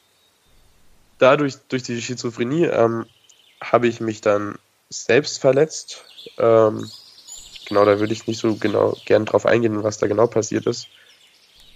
[1.18, 3.06] dadurch, durch die Schizophrenie, ähm,
[3.62, 4.58] habe ich mich dann
[4.92, 6.04] selbst verletzt.
[6.38, 6.90] Ähm,
[7.66, 10.88] genau, da würde ich nicht so genau gern drauf eingehen, was da genau passiert ist.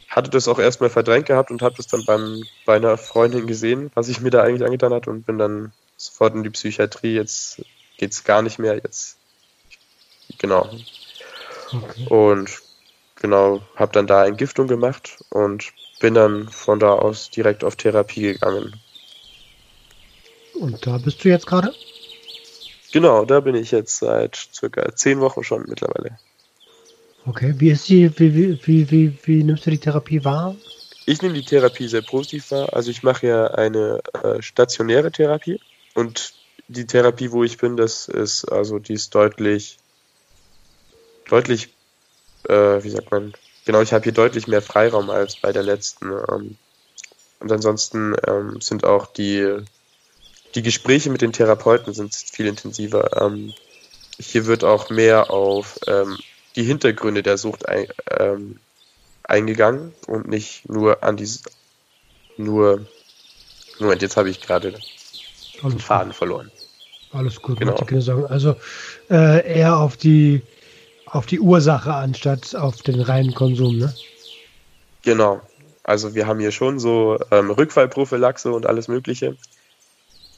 [0.08, 3.90] Hatte das auch erstmal verdrängt gehabt und habe das dann beim, bei einer Freundin gesehen,
[3.94, 7.14] was ich mir da eigentlich angetan hat und bin dann sofort in die Psychiatrie.
[7.14, 7.62] Jetzt
[7.98, 8.74] geht's gar nicht mehr.
[8.74, 9.18] Jetzt
[10.38, 10.70] genau.
[11.72, 12.06] Okay.
[12.08, 12.50] Und
[13.16, 18.22] genau, habe dann da Entgiftung gemacht und bin dann von da aus direkt auf Therapie
[18.22, 18.80] gegangen.
[20.54, 21.74] Und da bist du jetzt gerade?
[22.96, 26.18] Genau, da bin ich jetzt seit circa zehn Wochen schon mittlerweile.
[27.26, 30.56] Okay, wie ist die, wie, wie, wie, wie, wie nimmst du die Therapie wahr?
[31.04, 32.72] Ich nehme die Therapie sehr positiv wahr.
[32.72, 35.60] Also ich mache ja eine äh, stationäre Therapie
[35.92, 36.32] und
[36.68, 39.76] die Therapie, wo ich bin, das ist, also die ist deutlich,
[41.28, 41.74] deutlich,
[42.48, 43.34] äh, wie sagt man,
[43.66, 46.12] genau, ich habe hier deutlich mehr Freiraum als bei der letzten.
[46.12, 46.56] Ähm,
[47.40, 49.66] und ansonsten ähm, sind auch die
[50.56, 53.22] die Gespräche mit den Therapeuten sind viel intensiver.
[53.22, 53.52] Ähm,
[54.18, 56.18] hier wird auch mehr auf ähm,
[56.56, 57.86] die Hintergründe der Sucht ein,
[58.18, 58.58] ähm,
[59.22, 61.28] eingegangen und nicht nur an die
[62.38, 62.86] nur
[63.78, 64.72] Moment, jetzt habe ich gerade
[65.62, 66.16] den Faden gut.
[66.16, 66.50] verloren.
[67.12, 67.78] Alles gut, genau.
[67.90, 68.26] ich sagen.
[68.26, 68.56] Also
[69.10, 70.42] äh, eher auf die
[71.06, 73.94] auf die Ursache anstatt auf den reinen Konsum, ne?
[75.02, 75.40] Genau.
[75.84, 79.36] Also wir haben hier schon so ähm, Rückfallprophylaxe und alles Mögliche.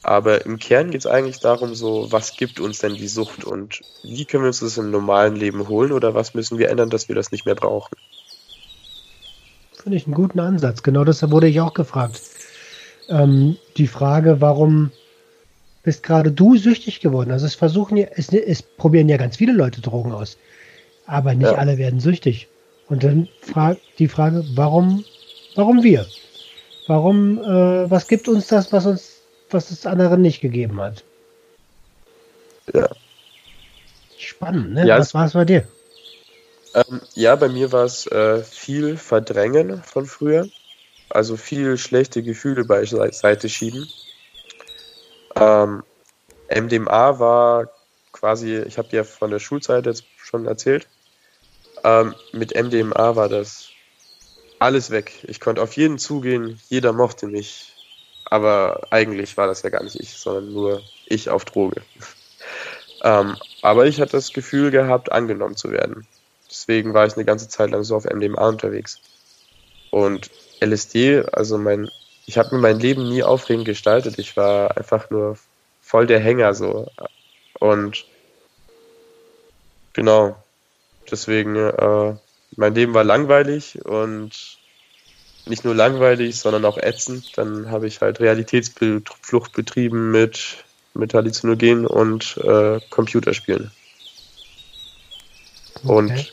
[0.01, 3.81] Aber im Kern geht es eigentlich darum, so, was gibt uns denn die Sucht und
[4.03, 7.09] wie können wir uns das im normalen Leben holen oder was müssen wir ändern, dass
[7.09, 7.95] wir das nicht mehr brauchen?
[9.73, 10.83] Finde ich einen guten Ansatz.
[10.83, 12.21] Genau deshalb wurde ich auch gefragt.
[13.09, 14.91] Ähm, die Frage, warum
[15.83, 17.31] bist gerade du süchtig geworden?
[17.31, 20.37] Also es versuchen ja, es, es probieren ja ganz viele Leute Drogen aus,
[21.07, 21.57] aber nicht ja.
[21.57, 22.47] alle werden süchtig.
[22.87, 25.03] Und dann fragt die Frage, warum,
[25.55, 26.05] warum wir?
[26.87, 29.08] Warum, äh, was gibt uns das, was uns
[29.53, 31.03] was es anderen nicht gegeben hat.
[32.73, 32.89] Ja.
[34.17, 34.85] Spannend, ne?
[34.85, 35.67] Ja, was war es bei dir?
[36.75, 40.47] Ähm, ja, bei mir war es äh, viel Verdrängen von früher.
[41.09, 43.87] Also viel schlechte Gefühle beiseite schieben.
[45.35, 45.83] Ähm,
[46.49, 47.71] MDMA war
[48.11, 50.87] quasi, ich habe dir von der Schulzeit jetzt schon erzählt.
[51.83, 53.69] Ähm, mit MDMA war das
[54.59, 55.13] alles weg.
[55.27, 57.73] Ich konnte auf jeden zugehen, jeder mochte mich.
[58.29, 61.81] Aber eigentlich war das ja gar nicht ich, sondern nur ich auf Droge.
[63.03, 66.07] ähm, aber ich hatte das Gefühl gehabt, angenommen zu werden.
[66.49, 68.99] Deswegen war ich eine ganze Zeit lang so auf MDMA unterwegs.
[69.91, 70.29] Und
[70.61, 71.89] LSD, also mein,
[72.25, 74.19] ich habe mir mein Leben nie aufregend gestaltet.
[74.19, 75.37] Ich war einfach nur
[75.81, 76.87] voll der Hänger so.
[77.59, 78.05] Und
[79.93, 80.35] genau,
[81.09, 82.15] deswegen, äh,
[82.55, 84.58] mein Leben war langweilig und
[85.49, 87.37] nicht nur langweilig, sondern auch ätzend.
[87.37, 93.71] Dann habe ich halt Realitätsflucht betrieben mit, mit Halluzinogen und äh, Computerspielen.
[95.83, 95.91] Okay.
[95.91, 96.31] Und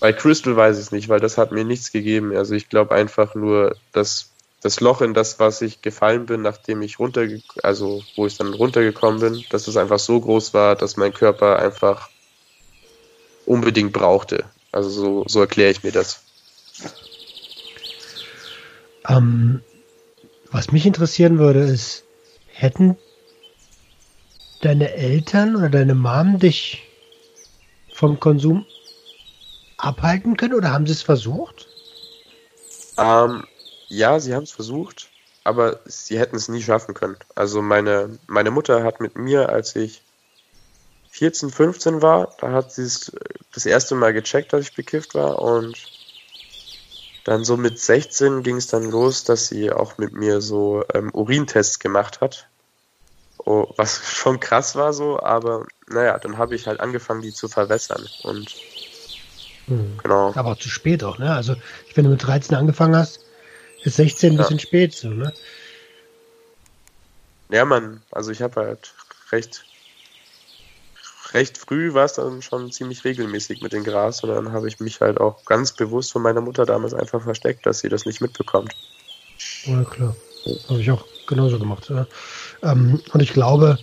[0.00, 2.36] bei Crystal weiß ich es nicht, weil das hat mir nichts gegeben.
[2.36, 4.30] Also ich glaube einfach nur, dass
[4.62, 7.26] das Loch in das, was ich gefallen bin, nachdem ich runter,
[7.62, 11.58] also wo ich dann runtergekommen bin, dass es einfach so groß war, dass mein Körper
[11.58, 12.08] einfach
[13.46, 14.44] unbedingt brauchte.
[14.72, 16.25] Also so, so erkläre ich mir das.
[19.08, 19.62] Ähm,
[20.50, 22.04] was mich interessieren würde, ist,
[22.46, 22.96] hätten
[24.62, 26.82] deine Eltern oder deine Mom dich
[27.92, 28.66] vom Konsum
[29.76, 31.68] abhalten können oder haben sie es versucht?
[32.96, 33.44] Ähm,
[33.88, 35.08] ja, sie haben es versucht,
[35.44, 37.16] aber sie hätten es nie schaffen können.
[37.34, 40.02] Also meine, meine Mutter hat mit mir, als ich
[41.10, 43.12] 14, 15 war, da hat sie es
[43.54, 45.76] das erste Mal gecheckt, dass ich bekifft war und
[47.26, 51.10] dann so mit 16 ging es dann los, dass sie auch mit mir so ähm,
[51.12, 52.46] Urintests gemacht hat.
[53.38, 57.48] Oh, was schon krass war so, aber naja, dann habe ich halt angefangen, die zu
[57.48, 58.06] verwässern.
[58.22, 58.54] Und
[59.66, 59.98] hm.
[60.00, 60.32] genau.
[60.36, 61.34] Aber auch zu spät auch, ne?
[61.34, 61.56] Also
[61.96, 63.18] wenn du mit 13 angefangen hast,
[63.82, 65.32] ist 16 ein bisschen spät so, ne?
[67.48, 68.94] Ja, man, also ich habe halt
[69.32, 69.64] recht
[71.36, 74.80] recht früh war es dann schon ziemlich regelmäßig mit dem Gras und dann habe ich
[74.80, 78.22] mich halt auch ganz bewusst von meiner Mutter damals einfach versteckt, dass sie das nicht
[78.22, 78.74] mitbekommt.
[79.64, 80.16] Ja, klar.
[80.68, 81.90] Habe ich auch genauso gemacht.
[81.90, 82.06] Ja.
[82.62, 83.78] Ähm, und ich glaube,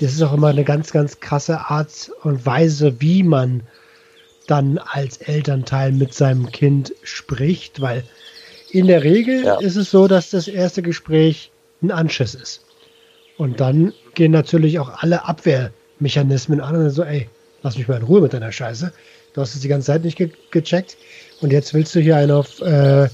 [0.00, 3.62] das ist auch immer eine ganz, ganz krasse Art und Weise, wie man
[4.46, 8.04] dann als Elternteil mit seinem Kind spricht, weil
[8.70, 9.60] in der Regel ja.
[9.60, 12.64] ist es so, dass das erste Gespräch ein Anschiss ist.
[13.36, 17.28] Und dann gehen natürlich auch alle Abwehr Mechanismen an und so, ey,
[17.62, 18.92] lass mich mal in Ruhe mit deiner Scheiße.
[19.32, 20.96] Du hast es die ganze Zeit nicht ge gecheckt
[21.40, 23.08] und jetzt willst du hier einen auf, äh,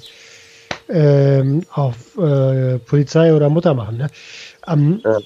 [0.89, 3.99] äh, auf äh, Polizei oder Mutter machen.
[3.99, 4.09] Ne?
[4.67, 5.19] Ähm, ja.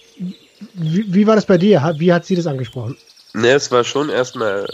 [0.74, 1.94] wie, wie, war das bei dir?
[1.96, 2.98] Wie hat sie das angesprochen?
[3.34, 4.66] Ne, es war schon erstmal,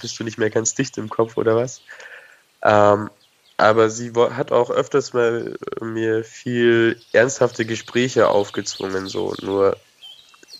[0.00, 1.82] bist du nicht mehr ganz dicht im Kopf oder was?
[2.62, 3.10] Ähm,
[3.58, 9.34] aber sie hat auch öfters mal mir viel ernsthafte Gespräche aufgezwungen, so.
[9.42, 9.76] Nur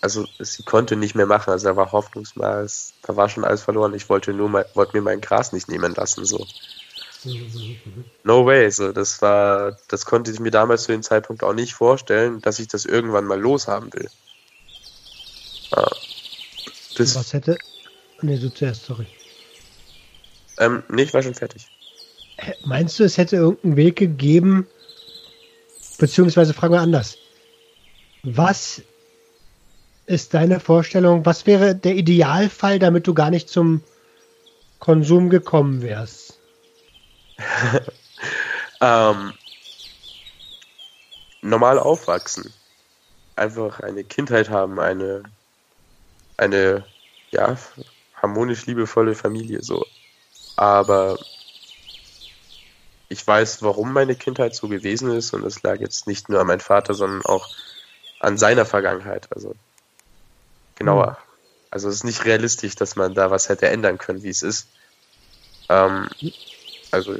[0.00, 3.94] also sie konnte nicht mehr machen, also da war hoffnungslos, da war schon alles verloren.
[3.94, 6.46] Ich wollte nur mal, wollte mir mein Gras nicht nehmen lassen, so.
[8.22, 11.74] No way, so, das war, das konnte ich mir damals zu dem Zeitpunkt auch nicht
[11.74, 14.08] vorstellen, dass ich das irgendwann mal loshaben will.
[15.72, 15.90] Ah.
[16.96, 17.56] Das, Was hätte,
[18.22, 19.06] nee, du zuerst, sorry.
[20.58, 21.66] Ähm, nee, ich war schon fertig.
[22.64, 24.68] Meinst du, es hätte irgendeinen Weg gegeben,
[25.98, 27.18] beziehungsweise fragen wir anders.
[28.22, 28.82] Was
[30.08, 33.82] ist deine Vorstellung, was wäre der Idealfall, damit du gar nicht zum
[34.78, 36.38] Konsum gekommen wärst?
[38.80, 39.34] ähm,
[41.42, 42.52] normal aufwachsen.
[43.36, 45.24] Einfach eine Kindheit haben, eine,
[46.38, 46.84] eine,
[47.30, 47.56] ja,
[48.14, 49.84] harmonisch liebevolle Familie, so.
[50.56, 51.18] Aber
[53.10, 56.46] ich weiß, warum meine Kindheit so gewesen ist und es lag jetzt nicht nur an
[56.46, 57.48] meinem Vater, sondern auch
[58.20, 59.28] an seiner Vergangenheit.
[59.30, 59.54] Also
[60.78, 61.10] genauer.
[61.10, 61.16] Mhm.
[61.70, 64.68] Also es ist nicht realistisch, dass man da was hätte ändern können, wie es ist.
[65.68, 66.08] Ähm,
[66.90, 67.14] also,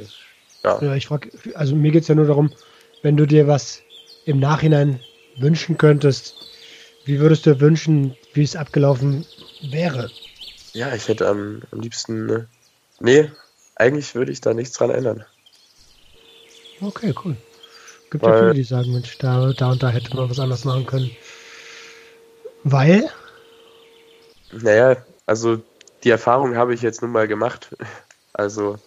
[0.65, 0.81] ja.
[0.81, 2.51] Ja, ich frage, also mir geht es ja nur darum,
[3.01, 3.81] wenn du dir was
[4.25, 4.99] im Nachhinein
[5.37, 6.35] wünschen könntest,
[7.05, 9.25] wie würdest du wünschen, wie es abgelaufen
[9.61, 10.11] wäre?
[10.73, 12.25] Ja, ich hätte am, am liebsten.
[12.25, 12.47] Ne,
[12.99, 13.31] nee,
[13.75, 15.25] eigentlich würde ich da nichts dran ändern.
[16.81, 17.35] Okay, cool.
[18.11, 20.65] Gibt Weil, ja viele, die sagen, Mensch, da, da und da hätte man was anderes
[20.65, 21.15] machen können.
[22.63, 23.09] Weil?
[24.51, 25.61] Naja, also
[26.03, 27.75] die Erfahrung habe ich jetzt nun mal gemacht.
[28.31, 28.77] Also,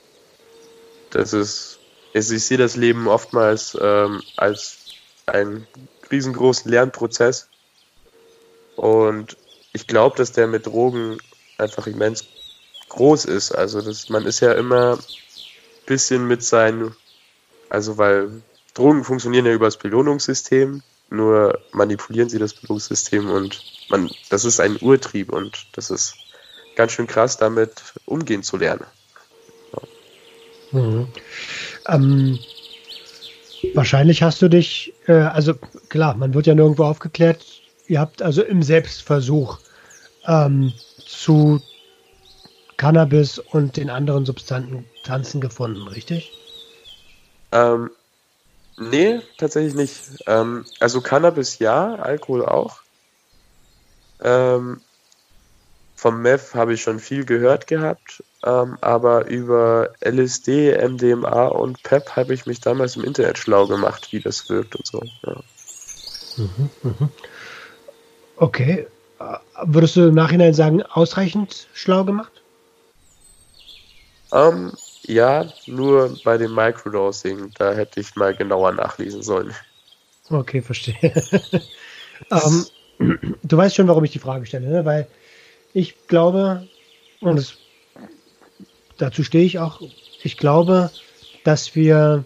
[1.11, 1.79] das ist,
[2.14, 4.79] ich sehe das Leben oftmals ähm, als
[5.27, 5.66] einen
[6.11, 7.48] riesengroßen Lernprozess.
[8.77, 9.37] Und
[9.75, 11.18] ich glaube, dass der mit Drogen
[11.59, 12.25] einfach immens
[12.88, 13.53] groß ist.
[13.53, 15.05] Also das, man ist ja immer ein
[15.87, 16.94] bisschen mit seinen,
[17.68, 18.42] also weil
[18.75, 20.83] Drogen funktionieren ja über das Belohnungssystem.
[21.12, 26.14] Nur manipulieren sie das Belohnungssystem und man, das ist ein Urtrieb und das ist
[26.75, 28.87] ganz schön krass, damit umgehen zu lernen.
[30.72, 31.09] Mhm.
[31.87, 32.38] Ähm,
[33.75, 35.55] wahrscheinlich hast du dich, äh, also
[35.88, 37.44] klar, man wird ja nirgendwo aufgeklärt.
[37.87, 39.59] Ihr habt also im Selbstversuch
[40.27, 40.72] ähm,
[41.07, 41.61] zu
[42.79, 46.33] Cannabis und den anderen Substanzen gefunden, richtig?
[47.53, 47.90] Ähm,
[48.76, 50.02] nee, tatsächlich nicht.
[50.26, 52.82] Ähm, also Cannabis ja, Alkohol auch.
[54.20, 54.80] Ähm,
[55.96, 62.16] vom Meth habe ich schon viel gehört gehabt, ähm, aber über LSD, MDMA und PEP
[62.16, 65.00] habe ich mich damals im Internet schlau gemacht, wie das wirkt und so.
[65.24, 65.37] Ja.
[66.38, 67.08] Mhm, mhm.
[68.37, 68.87] Okay.
[69.20, 72.42] Äh, würdest du im Nachhinein sagen, ausreichend schlau gemacht?
[74.32, 74.72] Ähm,
[75.06, 79.52] ja, nur bei dem Microdosing, da hätte ich mal genauer nachlesen sollen.
[80.30, 80.96] Okay, verstehe.
[82.30, 82.66] ähm,
[83.42, 84.84] du weißt schon, warum ich die Frage stelle, ne?
[84.84, 85.08] weil
[85.74, 86.68] ich glaube,
[87.20, 87.54] und das,
[88.98, 89.80] dazu stehe ich auch,
[90.22, 90.90] ich glaube,
[91.44, 92.24] dass wir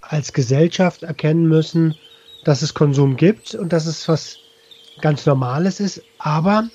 [0.00, 1.96] als Gesellschaft erkennen müssen,
[2.44, 4.38] dass es Konsum gibt und dass es was
[5.00, 6.68] ganz Normales ist, aber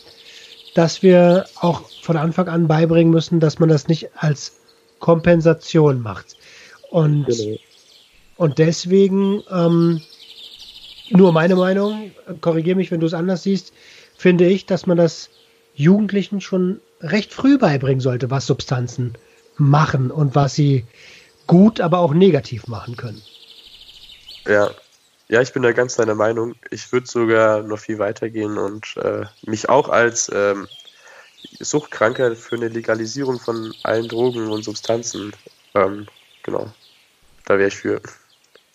[0.76, 4.60] dass wir auch von Anfang an beibringen müssen, dass man das nicht als
[5.00, 6.38] Kompensation macht.
[6.90, 7.58] Und, genau.
[8.38, 10.02] und deswegen, ähm,
[11.10, 13.74] nur meine Meinung, korrigiere mich, wenn du es anders siehst,
[14.16, 15.30] finde ich, dass man das
[15.74, 19.14] Jugendlichen schon recht früh beibringen sollte, was Substanzen
[19.58, 20.86] machen und was sie
[21.46, 23.22] gut, aber auch negativ machen können.
[24.46, 24.72] Ja,
[25.30, 26.56] ja, ich bin da ganz deiner Meinung.
[26.72, 30.68] Ich würde sogar noch viel weitergehen und äh, mich auch als ähm,
[31.60, 35.34] Suchtkranker für eine Legalisierung von allen Drogen und Substanzen,
[35.74, 36.08] ähm,
[36.44, 36.72] genau,
[37.46, 38.02] da wäre ich für.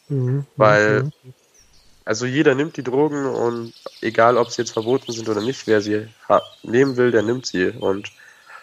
[0.09, 0.47] Mhm.
[0.57, 1.13] Weil, mhm.
[2.05, 5.81] also jeder nimmt die Drogen und egal, ob sie jetzt verboten sind oder nicht, wer
[5.81, 6.09] sie
[6.63, 7.69] nehmen will, der nimmt sie.
[7.69, 8.13] Und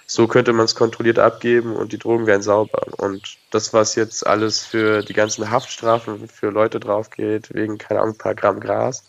[0.06, 2.82] so könnte man es kontrolliert abgeben und die Drogen wären sauber.
[2.98, 8.02] Und das, was jetzt alles für die ganzen Haftstrafen für Leute drauf geht, wegen, keine
[8.02, 9.04] Ahnung, ein paar Gramm Gras,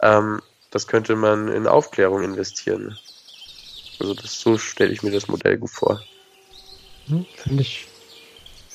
[0.00, 2.96] ähm, das könnte man in Aufklärung investieren.
[4.00, 6.02] Also das, so stelle ich mir das Modell gut vor.
[7.06, 7.86] Hm, finde ich,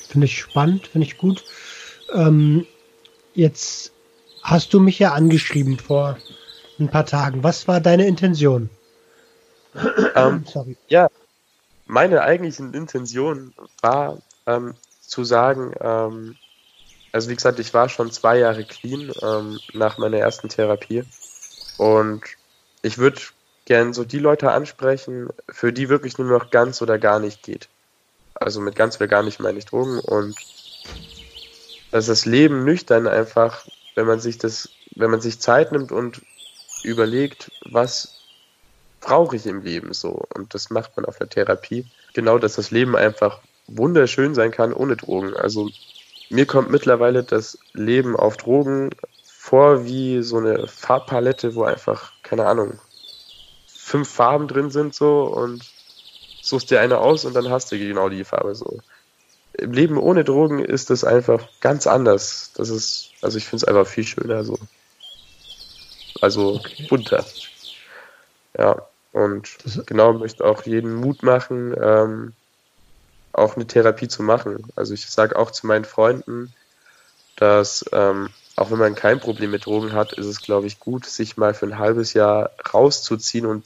[0.08, 1.44] finde ich spannend, finde ich gut.
[2.14, 2.66] Ähm,
[3.34, 3.92] jetzt
[4.42, 6.16] hast du mich ja angeschrieben vor
[6.78, 7.42] ein paar Tagen.
[7.42, 8.70] Was war deine Intention?
[10.14, 10.76] Ähm, Sorry.
[10.88, 11.08] Ja,
[11.86, 16.36] meine eigentliche Intention war ähm, zu sagen, ähm,
[17.12, 21.02] also wie gesagt, ich war schon zwei Jahre clean ähm, nach meiner ersten Therapie
[21.78, 22.22] und
[22.82, 23.20] ich würde
[23.66, 27.68] gern so die Leute ansprechen, für die wirklich nur noch ganz oder gar nicht geht.
[28.34, 30.34] Also mit ganz oder gar nicht meine ich Drogen und
[31.90, 36.22] dass das Leben nüchtern einfach, wenn man sich das, wenn man sich Zeit nimmt und
[36.82, 38.20] überlegt, was
[39.00, 40.24] brauche ich im Leben so.
[40.34, 41.86] Und das macht man auf der Therapie.
[42.14, 45.34] Genau, dass das Leben einfach wunderschön sein kann ohne Drogen.
[45.34, 45.70] Also
[46.28, 48.90] mir kommt mittlerweile das Leben auf Drogen
[49.24, 52.78] vor wie so eine Farbpalette, wo einfach, keine Ahnung,
[53.86, 55.64] fünf Farben drin sind so und
[56.42, 58.80] suchst dir eine aus und dann hast du genau die Farbe so.
[59.52, 62.50] Im Leben ohne Drogen ist es einfach ganz anders.
[62.56, 64.58] Das ist, also ich finde es einfach viel schöner so.
[66.20, 66.86] Also okay.
[66.88, 67.24] bunter.
[68.58, 68.82] Ja.
[69.12, 72.32] Und genau möchte auch jeden Mut machen, ähm,
[73.32, 74.66] auch eine Therapie zu machen.
[74.74, 76.52] Also ich sage auch zu meinen Freunden,
[77.36, 81.04] dass ähm, auch wenn man kein Problem mit Drogen hat, ist es, glaube ich, gut,
[81.04, 83.64] sich mal für ein halbes Jahr rauszuziehen und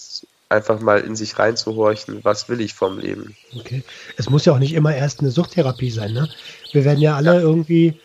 [0.48, 3.36] einfach mal in sich reinzuhorchen, was will ich vom Leben.
[3.56, 3.84] Okay.
[4.16, 6.28] Es muss ja auch nicht immer erst eine Suchttherapie sein, ne?
[6.72, 7.40] Wir werden ja alle ja.
[7.40, 8.00] irgendwie,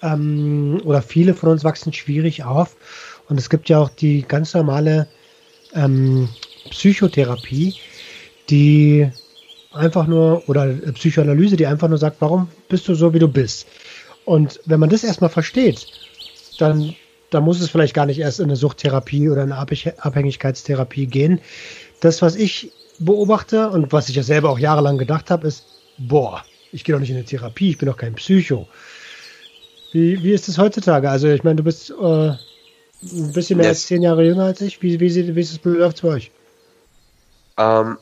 [0.00, 2.76] ähm, oder viele von uns wachsen schwierig auf.
[3.28, 5.06] Und es gibt ja auch die ganz normale
[5.74, 6.30] ähm,
[6.70, 7.76] Psychotherapie,
[8.48, 9.10] die
[9.72, 13.66] einfach nur, oder Psychoanalyse, die einfach nur sagt, warum bist du so, wie du bist.
[14.24, 15.86] Und wenn man das erstmal versteht,
[16.62, 16.94] dann,
[17.30, 21.40] dann muss es vielleicht gar nicht erst in eine Suchttherapie oder eine Abhängigkeitstherapie gehen.
[22.00, 25.64] Das, was ich beobachte und was ich ja selber auch jahrelang gedacht habe, ist,
[25.98, 28.68] boah, ich gehe doch nicht in eine Therapie, ich bin doch kein Psycho.
[29.92, 31.10] Wie, wie ist es heutzutage?
[31.10, 33.78] Also ich meine, du bist äh, ein bisschen mehr yes.
[33.78, 34.80] als zehn Jahre jünger als ich.
[34.80, 36.30] Wie, wie, wie ist es bei euch?
[37.58, 37.98] Ähm,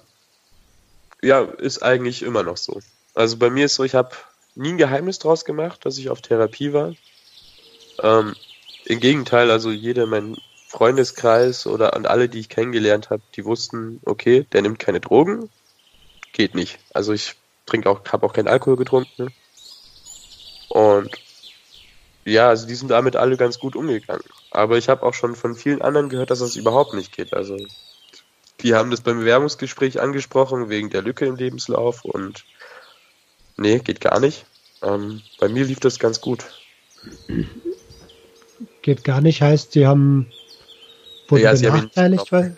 [1.22, 2.80] ja, ist eigentlich immer noch so.
[3.14, 4.10] Also bei mir ist so, ich habe
[4.54, 6.94] nie ein Geheimnis draus gemacht, dass ich auf Therapie war.
[8.02, 8.34] Ähm,
[8.86, 10.36] Im Gegenteil, also jeder in meinem
[10.68, 15.50] Freundeskreis oder an alle, die ich kennengelernt habe, die wussten, okay, der nimmt keine Drogen,
[16.32, 16.78] geht nicht.
[16.94, 17.34] Also ich
[17.66, 19.34] trinke auch, habe auch keinen Alkohol getrunken.
[20.68, 21.10] Und
[22.24, 24.22] ja, also die sind damit alle ganz gut umgegangen.
[24.50, 27.34] aber ich habe auch schon von vielen anderen gehört, dass das überhaupt nicht geht.
[27.34, 27.56] Also
[28.60, 32.44] die haben das beim Bewerbungsgespräch angesprochen, wegen der Lücke im Lebenslauf und
[33.56, 34.46] nee, geht gar nicht.
[34.82, 36.44] Ähm, bei mir lief das ganz gut.
[38.82, 40.26] Geht gar nicht, heißt, sie haben
[41.28, 42.56] wurden Ja, sie haben ihn benachteiligt, weil.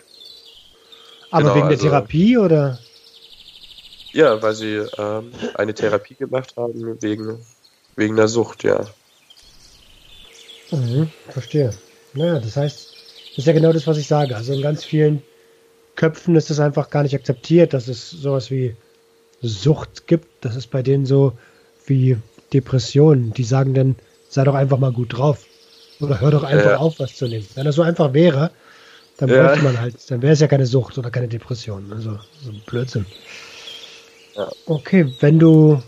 [1.31, 2.79] Aber Genau, wegen der also- Therapie oder?
[4.13, 7.39] Ja, weil sie ähm, eine Therapie gemacht haben wegen,
[7.95, 8.85] wegen der Sucht, ja.
[10.69, 11.73] Mhm, verstehe.
[12.13, 12.89] Naja, das heißt,
[13.31, 14.35] das ist ja genau das, was ich sage.
[14.35, 15.23] Also in ganz vielen
[15.95, 18.75] Köpfen ist es einfach gar nicht akzeptiert, dass es sowas wie
[19.41, 20.27] Sucht gibt.
[20.41, 21.33] Das ist bei denen so
[21.87, 22.17] wie
[22.53, 23.33] Depressionen.
[23.33, 23.95] Die sagen dann,
[24.29, 25.47] sei doch einfach mal gut drauf.
[25.99, 26.77] Oder hör doch einfach Ja.
[26.77, 27.47] auf, was zu nehmen.
[27.55, 28.51] Wenn das so einfach wäre,
[29.17, 29.41] dann Ja.
[29.41, 31.91] bräuchte man halt, dann wäre es ja keine Sucht oder keine Depression.
[31.93, 33.05] Also so ein Blödsinn.
[34.35, 34.51] Ja.
[34.65, 35.81] Okay, wenn du,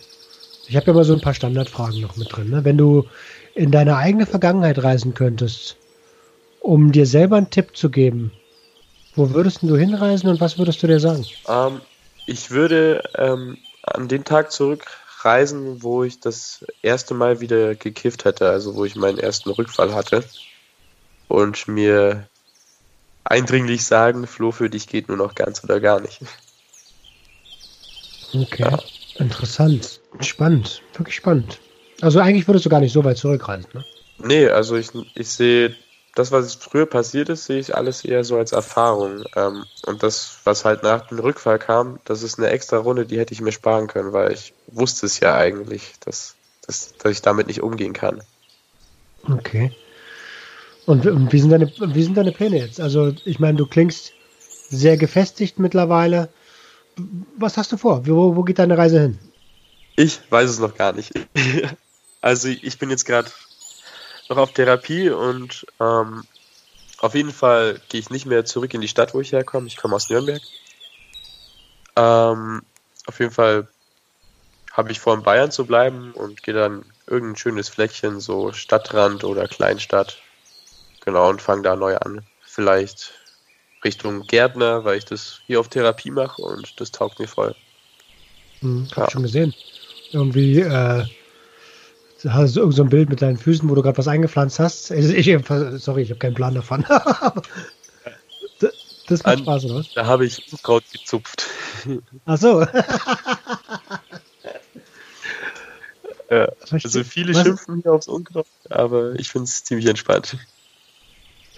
[0.68, 2.50] ich habe ja mal so ein paar Standardfragen noch mit drin.
[2.50, 2.64] Ne?
[2.64, 3.08] Wenn du
[3.56, 5.78] in deine eigene Vergangenheit reisen könntest,
[6.60, 8.32] um dir selber einen Tipp zu geben,
[9.16, 11.26] wo würdest du hinreisen und was würdest du dir sagen?
[11.48, 11.82] Ähm,
[12.26, 14.52] ich würde ähm, an den Tag
[15.26, 19.94] zurückreisen, wo ich das erste Mal wieder gekifft hatte, also wo ich meinen ersten Rückfall
[19.94, 20.24] hatte.
[21.28, 22.28] Und mir
[23.24, 26.22] eindringlich sagen, Flo, für dich geht nur noch ganz oder gar nicht.
[28.34, 28.78] Okay,
[29.16, 31.60] interessant, spannend, wirklich spannend.
[32.02, 33.84] Also eigentlich würdest du gar nicht so weit zurückreisen, ne?
[34.20, 35.76] Nee, also ich, ich sehe,
[36.16, 39.26] das, was früher passiert ist, sehe ich alles eher so als Erfahrung.
[39.36, 43.20] Ähm, und das, was halt nach dem Rückfall kam, das ist eine extra Runde, die
[43.20, 46.36] hätte ich mir sparen können, weil ich wusste es ja eigentlich, dass,
[46.66, 48.24] dass, dass ich damit nicht umgehen kann.
[49.30, 49.72] Okay.
[50.86, 52.80] Und wie sind deine, wie sind deine Pläne jetzt?
[52.80, 54.14] Also ich meine, du klingst
[54.70, 56.30] sehr gefestigt mittlerweile.
[57.38, 58.08] Was hast du vor?
[58.08, 59.20] Wo, wo geht deine Reise hin?
[59.98, 61.12] Ich weiß es noch gar nicht.
[62.22, 63.30] also ich bin jetzt gerade
[64.30, 66.24] noch auf Therapie und ähm,
[67.00, 69.68] auf jeden Fall gehe ich nicht mehr zurück in die Stadt, wo ich herkomme.
[69.68, 70.42] Ich komme aus Nürnberg.
[71.96, 72.62] Ähm,
[73.06, 73.68] auf jeden Fall
[74.72, 79.24] habe ich vor, in Bayern zu bleiben und gehe dann irgendein schönes Fleckchen, so Stadtrand
[79.24, 80.22] oder Kleinstadt.
[81.02, 82.26] Genau, und fange da neu an.
[82.42, 83.14] Vielleicht
[83.84, 87.56] Richtung Gärtner, weil ich das hier auf Therapie mache und das taugt mir voll.
[88.62, 89.06] Hm, hab Ja.
[89.06, 89.54] ich schon gesehen.
[90.12, 91.06] Irgendwie, äh,
[92.28, 94.92] hast du irgend so ein Bild mit deinen Füßen, wo du gerade was eingepflanzt hast.
[94.92, 95.26] Ich,
[95.78, 96.84] sorry, ich habe keinen Plan davon.
[99.08, 99.94] das macht An- Spaß, oder was?
[99.94, 101.48] Da habe ich Unkraut gezupft.
[102.26, 102.66] Ach so.
[106.30, 106.48] Ja.
[106.72, 110.38] Also viele Was- schimpfen hier aufs Unkraut, aber ich finde es ziemlich entspannt.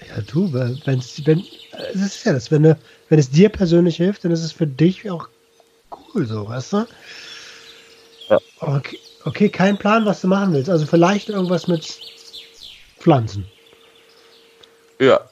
[0.07, 2.77] Ja, du, wenn's, wenn, das ist ja das, wenn, du,
[3.09, 5.29] wenn es dir persönlich hilft, dann ist es für dich auch
[6.13, 6.85] cool, so, weißt du?
[8.29, 8.39] Ja.
[8.59, 10.69] Okay, okay, kein Plan, was du machen willst.
[10.69, 11.99] Also vielleicht irgendwas mit
[12.99, 13.45] Pflanzen.
[14.99, 15.29] Ja,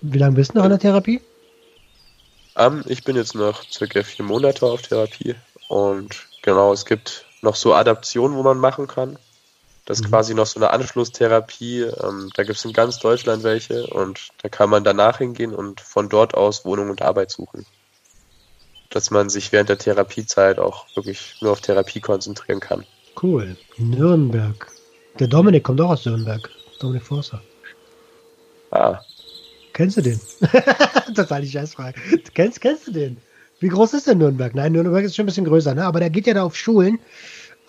[0.00, 1.20] Wie lange bist du noch in der Therapie?
[2.56, 5.34] ähm, ich bin jetzt noch circa vier Monate auf Therapie
[5.68, 9.18] und genau, es gibt noch so Adaptionen, wo man machen kann.
[9.84, 10.10] Das ist Mhm.
[10.10, 11.82] quasi noch so eine Anschlusstherapie.
[11.82, 15.80] Ähm, da gibt es in ganz Deutschland welche und da kann man danach hingehen und
[15.80, 17.64] von dort aus Wohnung und Arbeit suchen.
[18.90, 22.84] Dass man sich während der Therapiezeit auch wirklich nur auf Therapie konzentrieren kann.
[23.20, 23.56] Cool.
[23.76, 24.70] Nürnberg.
[25.18, 26.48] Der Dominik kommt auch aus Nürnberg.
[26.80, 27.42] Dominik Forster.
[28.70, 29.00] Ah,
[29.78, 30.20] Kennst du den?
[31.14, 32.00] Total die Scheißfrage.
[32.34, 33.16] Kennst, kennst du den?
[33.60, 34.52] Wie groß ist denn Nürnberg?
[34.52, 35.84] Nein, Nürnberg ist schon ein bisschen größer, ne?
[35.84, 36.98] Aber der geht ja da auf Schulen.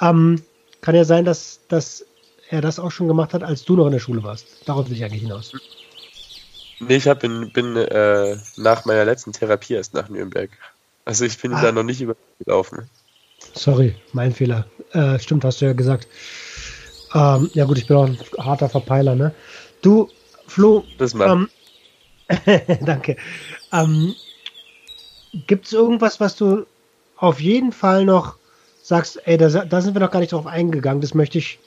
[0.02, 0.42] Ähm,
[0.82, 2.04] kann ja sein, dass, dass
[2.50, 4.48] er das auch schon gemacht hat, als du noch in der Schule warst.
[4.66, 5.54] Darauf will ich eigentlich hinaus.
[6.80, 10.50] Nee, ich hab bin, bin äh, nach meiner letzten Therapie erst nach Nürnberg.
[11.10, 11.62] Also ich bin Ah.
[11.64, 12.88] da noch nicht übergelaufen.
[13.56, 14.66] Sorry, mein Fehler.
[14.92, 16.08] Äh, stimmt, hast du ja gesagt.
[17.16, 19.34] Ähm, ja gut, ich bin auch ein harter Verpeiler, ne?
[19.82, 20.08] Du,
[20.46, 21.50] Flo, Das ähm,
[22.86, 23.18] danke.
[23.72, 24.16] Ähm,
[25.48, 26.68] Gibt es irgendwas, was du
[27.18, 28.36] auf jeden Fall noch
[28.84, 31.58] sagst, ey, da, da sind wir noch gar nicht drauf eingegangen, das möchte ich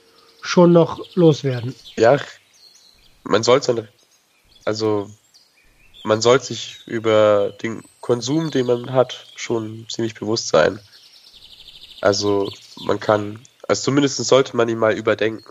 [0.41, 1.75] schon noch loswerden.
[1.97, 2.17] ja,
[3.23, 3.89] man sollte
[4.63, 5.09] also
[6.03, 10.79] man sollte sich über den Konsum, den man hat, schon ziemlich bewusst sein.
[12.01, 12.51] Also
[12.81, 15.45] man kann, also zumindest sollte man ihn mal überdenken,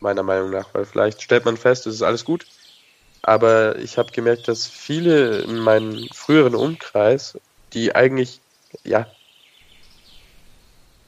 [0.00, 2.46] meiner Meinung nach, weil vielleicht stellt man fest, es ist alles gut,
[3.22, 7.38] aber ich habe gemerkt, dass viele in meinem früheren Umkreis,
[7.74, 8.40] die eigentlich,
[8.84, 9.06] ja,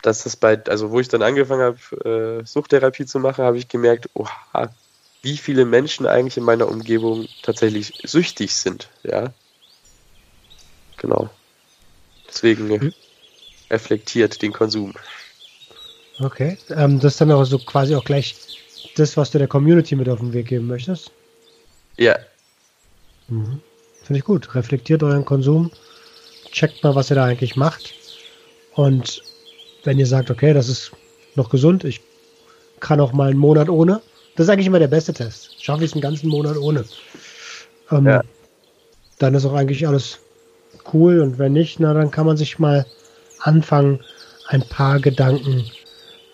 [0.02, 3.68] dass das bei, also wo ich dann angefangen habe, äh, Suchttherapie zu machen, habe ich
[3.68, 4.74] gemerkt, oha,
[5.22, 9.32] wie viele Menschen eigentlich in meiner Umgebung tatsächlich süchtig sind, ja.
[10.98, 11.30] Genau.
[12.28, 12.94] Deswegen Hm.
[13.70, 14.94] reflektiert den Konsum.
[16.20, 16.56] Okay.
[16.70, 18.36] Ähm, das ist dann auch so quasi auch gleich
[18.96, 21.10] das, was du der Community mit auf den Weg geben möchtest?
[21.96, 22.16] Ja,
[23.32, 23.60] Mhm.
[24.02, 24.54] Finde ich gut.
[24.54, 25.70] Reflektiert euren Konsum.
[26.50, 27.94] Checkt mal, was ihr da eigentlich macht.
[28.74, 29.22] Und
[29.84, 30.92] wenn ihr sagt, okay, das ist
[31.34, 32.00] noch gesund, ich
[32.80, 34.02] kann auch mal einen Monat ohne.
[34.36, 35.62] Das ist eigentlich immer der beste Test.
[35.62, 36.84] Schaffe ich es einen ganzen Monat ohne.
[37.90, 38.22] Ähm, Ja.
[39.18, 40.18] Dann ist auch eigentlich alles
[40.92, 41.20] cool.
[41.20, 42.86] Und wenn nicht, na, dann kann man sich mal
[43.40, 44.00] anfangen,
[44.48, 45.64] ein paar Gedanken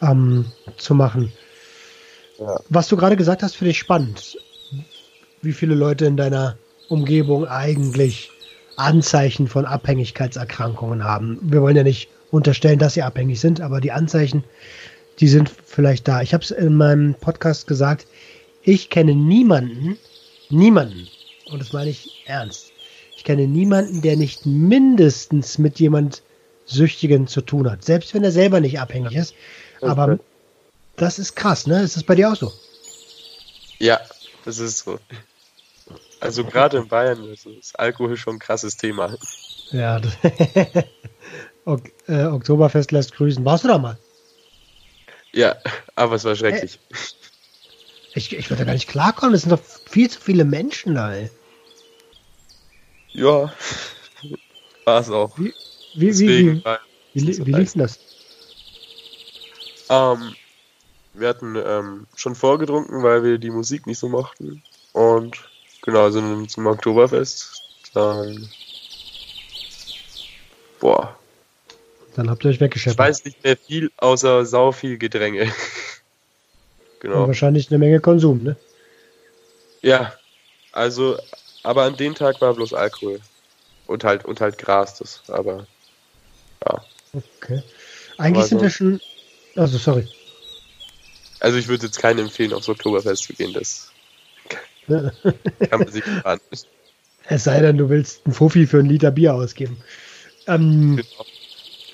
[0.00, 0.46] ähm,
[0.76, 1.32] zu machen.
[2.38, 2.60] Ja.
[2.68, 4.38] Was du gerade gesagt hast, finde ich spannend.
[5.42, 6.56] Wie viele Leute in deiner
[6.88, 8.30] Umgebung eigentlich
[8.76, 11.38] Anzeichen von Abhängigkeitserkrankungen haben.
[11.42, 14.44] Wir wollen ja nicht unterstellen, dass sie abhängig sind, aber die Anzeichen,
[15.20, 16.22] die sind vielleicht da.
[16.22, 18.06] Ich habe es in meinem Podcast gesagt,
[18.62, 19.98] ich kenne niemanden,
[20.50, 21.08] niemanden,
[21.50, 22.72] und das meine ich ernst,
[23.16, 26.22] ich kenne niemanden, der nicht mindestens mit jemand
[26.66, 29.34] Süchtigen zu tun hat, selbst wenn er selber nicht abhängig ist.
[29.80, 30.18] Aber
[30.96, 31.82] das ist krass, ne?
[31.82, 32.52] Ist das bei dir auch so?
[33.78, 34.00] ja,
[34.44, 34.98] das ist so.
[36.20, 39.16] Also gerade in Bayern ist Alkohol schon ein krasses Thema.
[39.70, 40.12] Ja, das
[41.64, 43.44] ok äh, Oktoberfest lässt grüßen.
[43.44, 43.98] Warst du da mal?
[45.32, 45.56] Ja,
[45.94, 46.78] aber es war schrecklich.
[48.14, 49.34] Ich, ich würde gar nicht klarkommen.
[49.34, 49.60] Es sind doch
[49.90, 51.30] viel zu viele Menschen da, ey.
[53.12, 53.52] Ja,
[54.84, 55.38] war es auch.
[55.38, 55.54] Wie,
[55.94, 56.64] wie, Deswegen
[57.12, 57.98] wie, wie, wie, wie lief denn das?
[59.90, 60.34] Ähm,
[61.12, 64.62] wir hatten ähm, schon vorgetrunken, weil wir die Musik nicht so mochten.
[64.92, 65.36] Und
[65.82, 67.62] genau, sind zum Oktoberfest.
[67.94, 68.48] Dann.
[70.80, 71.17] Boah,
[72.18, 72.98] Dann habt ihr euch ich weggeschäppert.
[72.98, 75.42] weiß nicht mehr viel, außer sau viel Gedränge.
[75.44, 75.52] Und
[77.00, 77.28] genau.
[77.28, 78.56] wahrscheinlich eine Menge Konsum, ne?
[79.82, 80.12] Ja,
[80.72, 81.16] also,
[81.62, 83.20] aber an dem Tag war bloß Alkohol.
[83.86, 85.68] Und halt, und halt Gras, das, aber.
[86.66, 86.84] Ja.
[87.12, 87.62] Okay.
[88.16, 89.00] Eigentlich Aber sind so- wir schon.
[89.54, 90.08] Also, sorry.
[91.38, 93.92] Also ich würde jetzt keinen empfehlen, aufs Oktoberfest zu gehen, das
[94.88, 95.12] kann
[95.70, 96.40] man sich sparen.
[97.28, 99.76] Es sei denn, du willst einen Fuffi für einen Liter Bier ausgeben.
[100.48, 101.24] Ähm, Genau.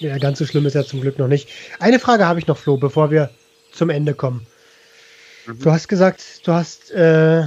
[0.04, 1.48] Ja, ganz so schlimm ist ja zum Glück noch nicht.
[1.80, 3.30] Eine Frage habe ich noch, Flo, bevor wir
[3.72, 4.46] zum Ende kommen.
[5.46, 5.58] Mhm.
[5.60, 7.44] Du hast gesagt, du hast äh,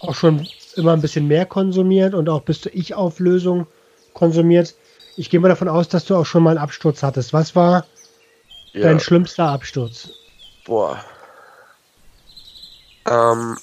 [0.00, 3.66] auch schon immer ein bisschen mehr konsumiert und auch bis zur Ich-Auflösung
[4.12, 4.74] konsumiert.
[5.16, 7.32] Ich gehe mal davon aus, dass du auch schon mal einen Absturz hattest.
[7.32, 7.86] Was war
[8.72, 8.82] Ja.
[8.82, 10.10] dein schlimmster Absturz?
[10.64, 11.02] Boah.
[13.08, 13.56] Ähm,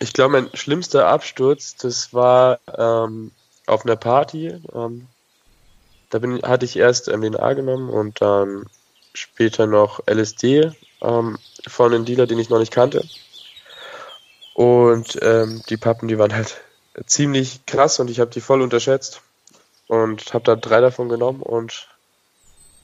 [0.00, 3.30] ich glaube, mein schlimmster Absturz, das war ähm,
[3.66, 4.54] auf einer Party.
[4.74, 5.06] Ähm,
[6.10, 8.66] da bin, hatte ich erst MDNA genommen und dann
[9.12, 13.04] später noch LSD ähm, von einem Dealer, den ich noch nicht kannte.
[14.54, 16.60] Und ähm, die Pappen, die waren halt
[17.06, 19.22] ziemlich krass und ich habe die voll unterschätzt
[19.86, 21.88] und habe da drei davon genommen und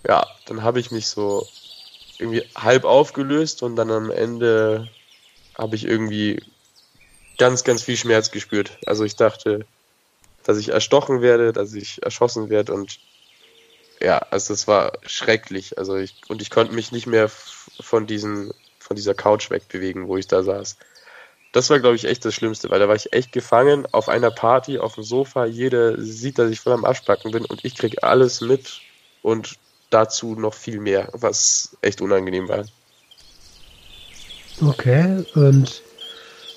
[0.07, 1.47] ja, dann habe ich mich so
[2.19, 4.89] irgendwie halb aufgelöst und dann am Ende
[5.59, 6.43] habe ich irgendwie
[7.39, 8.79] ganz, ganz viel Schmerz gespürt.
[8.87, 9.67] Also ich dachte,
[10.45, 12.99] dass ich erstochen werde, dass ich erschossen werde und
[14.05, 15.79] ja, also das war schrecklich.
[15.79, 20.17] Also ich und ich konnte mich nicht mehr von diesen von dieser Couch wegbewegen, wo
[20.19, 20.77] ich da saß.
[21.53, 24.31] Das war, glaube ich, echt das Schlimmste, weil da war ich echt gefangen auf einer
[24.31, 25.47] Party auf dem Sofa.
[25.47, 28.81] Jeder sieht, dass ich voll am Arschbacken bin und ich krieg alles mit
[29.23, 29.57] und
[29.89, 32.65] dazu noch viel mehr, was echt unangenehm war.
[34.61, 35.83] Okay, und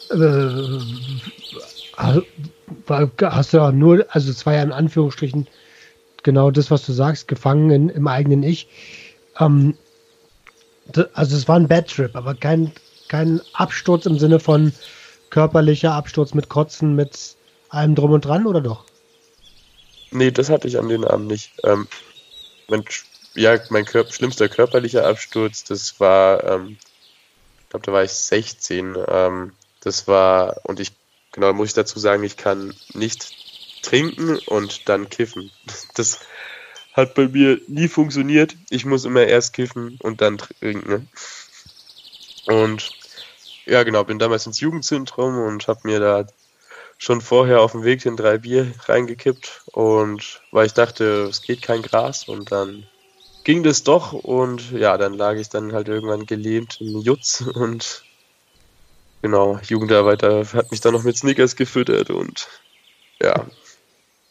[0.09, 0.79] äh,
[3.21, 5.47] hast du auch nur, also es ja in Anführungsstrichen
[6.23, 8.67] genau das, was du sagst, gefangen in, im eigenen Ich.
[9.39, 9.77] Ähm,
[11.13, 12.71] also es war ein Bad Trip, aber kein,
[13.07, 14.73] kein Absturz im Sinne von
[15.29, 17.35] körperlicher Absturz mit Kotzen, mit
[17.69, 18.85] allem drum und dran, oder doch?
[20.11, 21.51] Nee, das hatte ich an den Abend nicht.
[21.63, 21.87] Ähm,
[22.67, 22.83] mein,
[23.35, 26.77] ja, mein Kör schlimmster körperlicher Absturz, das war, ähm,
[27.63, 28.95] ich glaube, da war ich 16.
[29.07, 29.51] Ähm,
[29.81, 30.93] das war, und ich,
[31.33, 33.46] genau, muss ich dazu sagen, ich kann nicht
[33.87, 35.51] trinken und dann kiffen.
[35.95, 36.19] Das
[36.93, 38.55] hat bei mir nie funktioniert.
[38.69, 41.09] Ich muss immer erst kiffen und dann trinken.
[42.47, 42.91] Und
[43.65, 46.25] ja, genau, bin damals ins Jugendzentrum und habe mir da
[46.97, 51.61] schon vorher auf dem Weg hin drei Bier reingekippt und weil ich dachte, es geht
[51.61, 52.87] kein Gras und dann
[53.43, 58.03] ging das doch und ja, dann lag ich dann halt irgendwann gelähmt im Jutz und
[59.21, 62.47] genau, Jugendarbeiter hat mich dann noch mit Snickers gefüttert und
[63.21, 63.45] ja,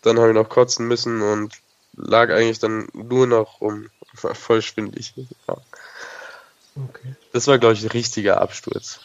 [0.06, 1.54] dann habe ich noch kotzen müssen und
[1.96, 3.90] lag eigentlich dann nur noch rum,
[4.22, 5.14] war voll schwindelig.
[5.48, 5.56] Ja.
[6.76, 7.14] Okay.
[7.32, 9.00] Das war, glaube ich, ein richtiger Absturz.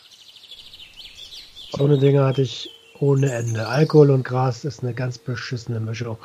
[1.71, 3.67] So eine Dinge hatte ich ohne Ende.
[3.67, 6.17] Alkohol und Gras ist eine ganz beschissene Mischung.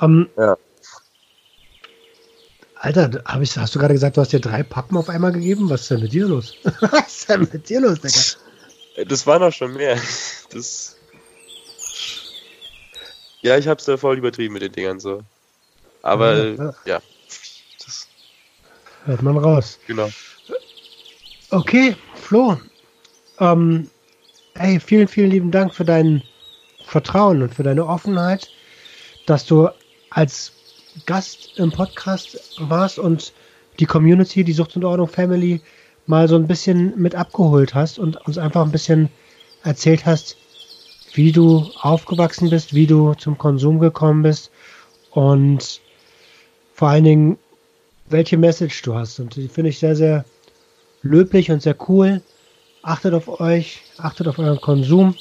[0.00, 0.56] Ähm, Ja.
[2.78, 5.70] Alter, hab ich, hast du gerade gesagt, du hast dir drei Pappen auf einmal gegeben?
[5.70, 6.54] Was ist denn mit dir los?
[6.80, 9.06] Was ist denn mit dir los, Digga?
[9.08, 9.98] Das waren auch schon mehr.
[10.50, 10.95] Das.
[13.46, 15.22] Ja, ich hab's da voll übertrieben mit den Dingern so.
[16.02, 17.02] Aber Ja, äh, ja.
[17.78, 18.08] Das,
[19.04, 19.78] Hört man raus.
[19.86, 20.08] genau.
[21.50, 22.56] Okay, Flo.
[23.38, 23.88] Ähm,
[24.54, 26.24] ey, vielen, vielen lieben Dank für dein
[26.86, 28.50] Vertrauen und für deine Offenheit,
[29.26, 29.68] dass du
[30.10, 30.50] als
[31.06, 33.32] Gast im Podcast warst und
[33.78, 35.60] die Community, die Sucht und Ordnung Family,
[36.06, 39.08] mal so ein bisschen mit abgeholt hast und uns einfach ein bisschen
[39.62, 40.36] erzählt hast,
[41.16, 44.50] wie du aufgewachsen bist, wie du zum Konsum gekommen bist
[45.12, 45.80] und
[46.74, 47.38] vor allen Dingen,
[48.08, 49.18] welche Message du hast.
[49.18, 50.26] Und die finde ich sehr, sehr
[51.02, 52.22] löblich und sehr cool.
[52.82, 55.14] Achtet auf euch, achtet auf euren Konsum.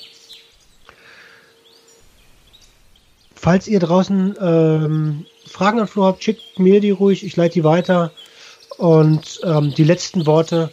[3.34, 7.64] Falls ihr draußen ähm, Fragen an Flo habt, schickt mir die ruhig, ich leite die
[7.64, 8.12] weiter.
[8.78, 10.72] Und ähm, die letzten Worte,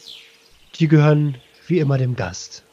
[0.81, 1.37] die gehören
[1.69, 2.65] wie immer dem Gast.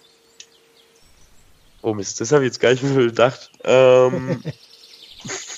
[1.82, 3.52] Oh Mist, das habe ich jetzt gar nicht mehr gedacht.
[3.64, 4.44] Ähm,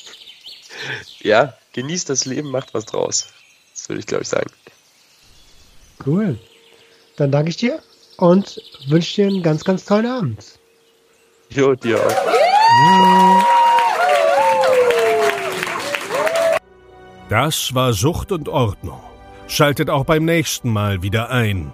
[1.19, 3.27] ja, genießt das Leben, macht was draus.
[3.73, 4.51] Das würde ich, glaube ich, sagen.
[6.05, 6.37] Cool.
[7.15, 7.81] Dann danke ich dir
[8.17, 10.59] und wünsche dir einen ganz, ganz tollen Abend.
[11.49, 12.31] Jo, dir auch.
[17.29, 19.01] Das war Sucht und Ordnung.
[19.47, 21.73] Schaltet auch beim nächsten Mal wieder ein.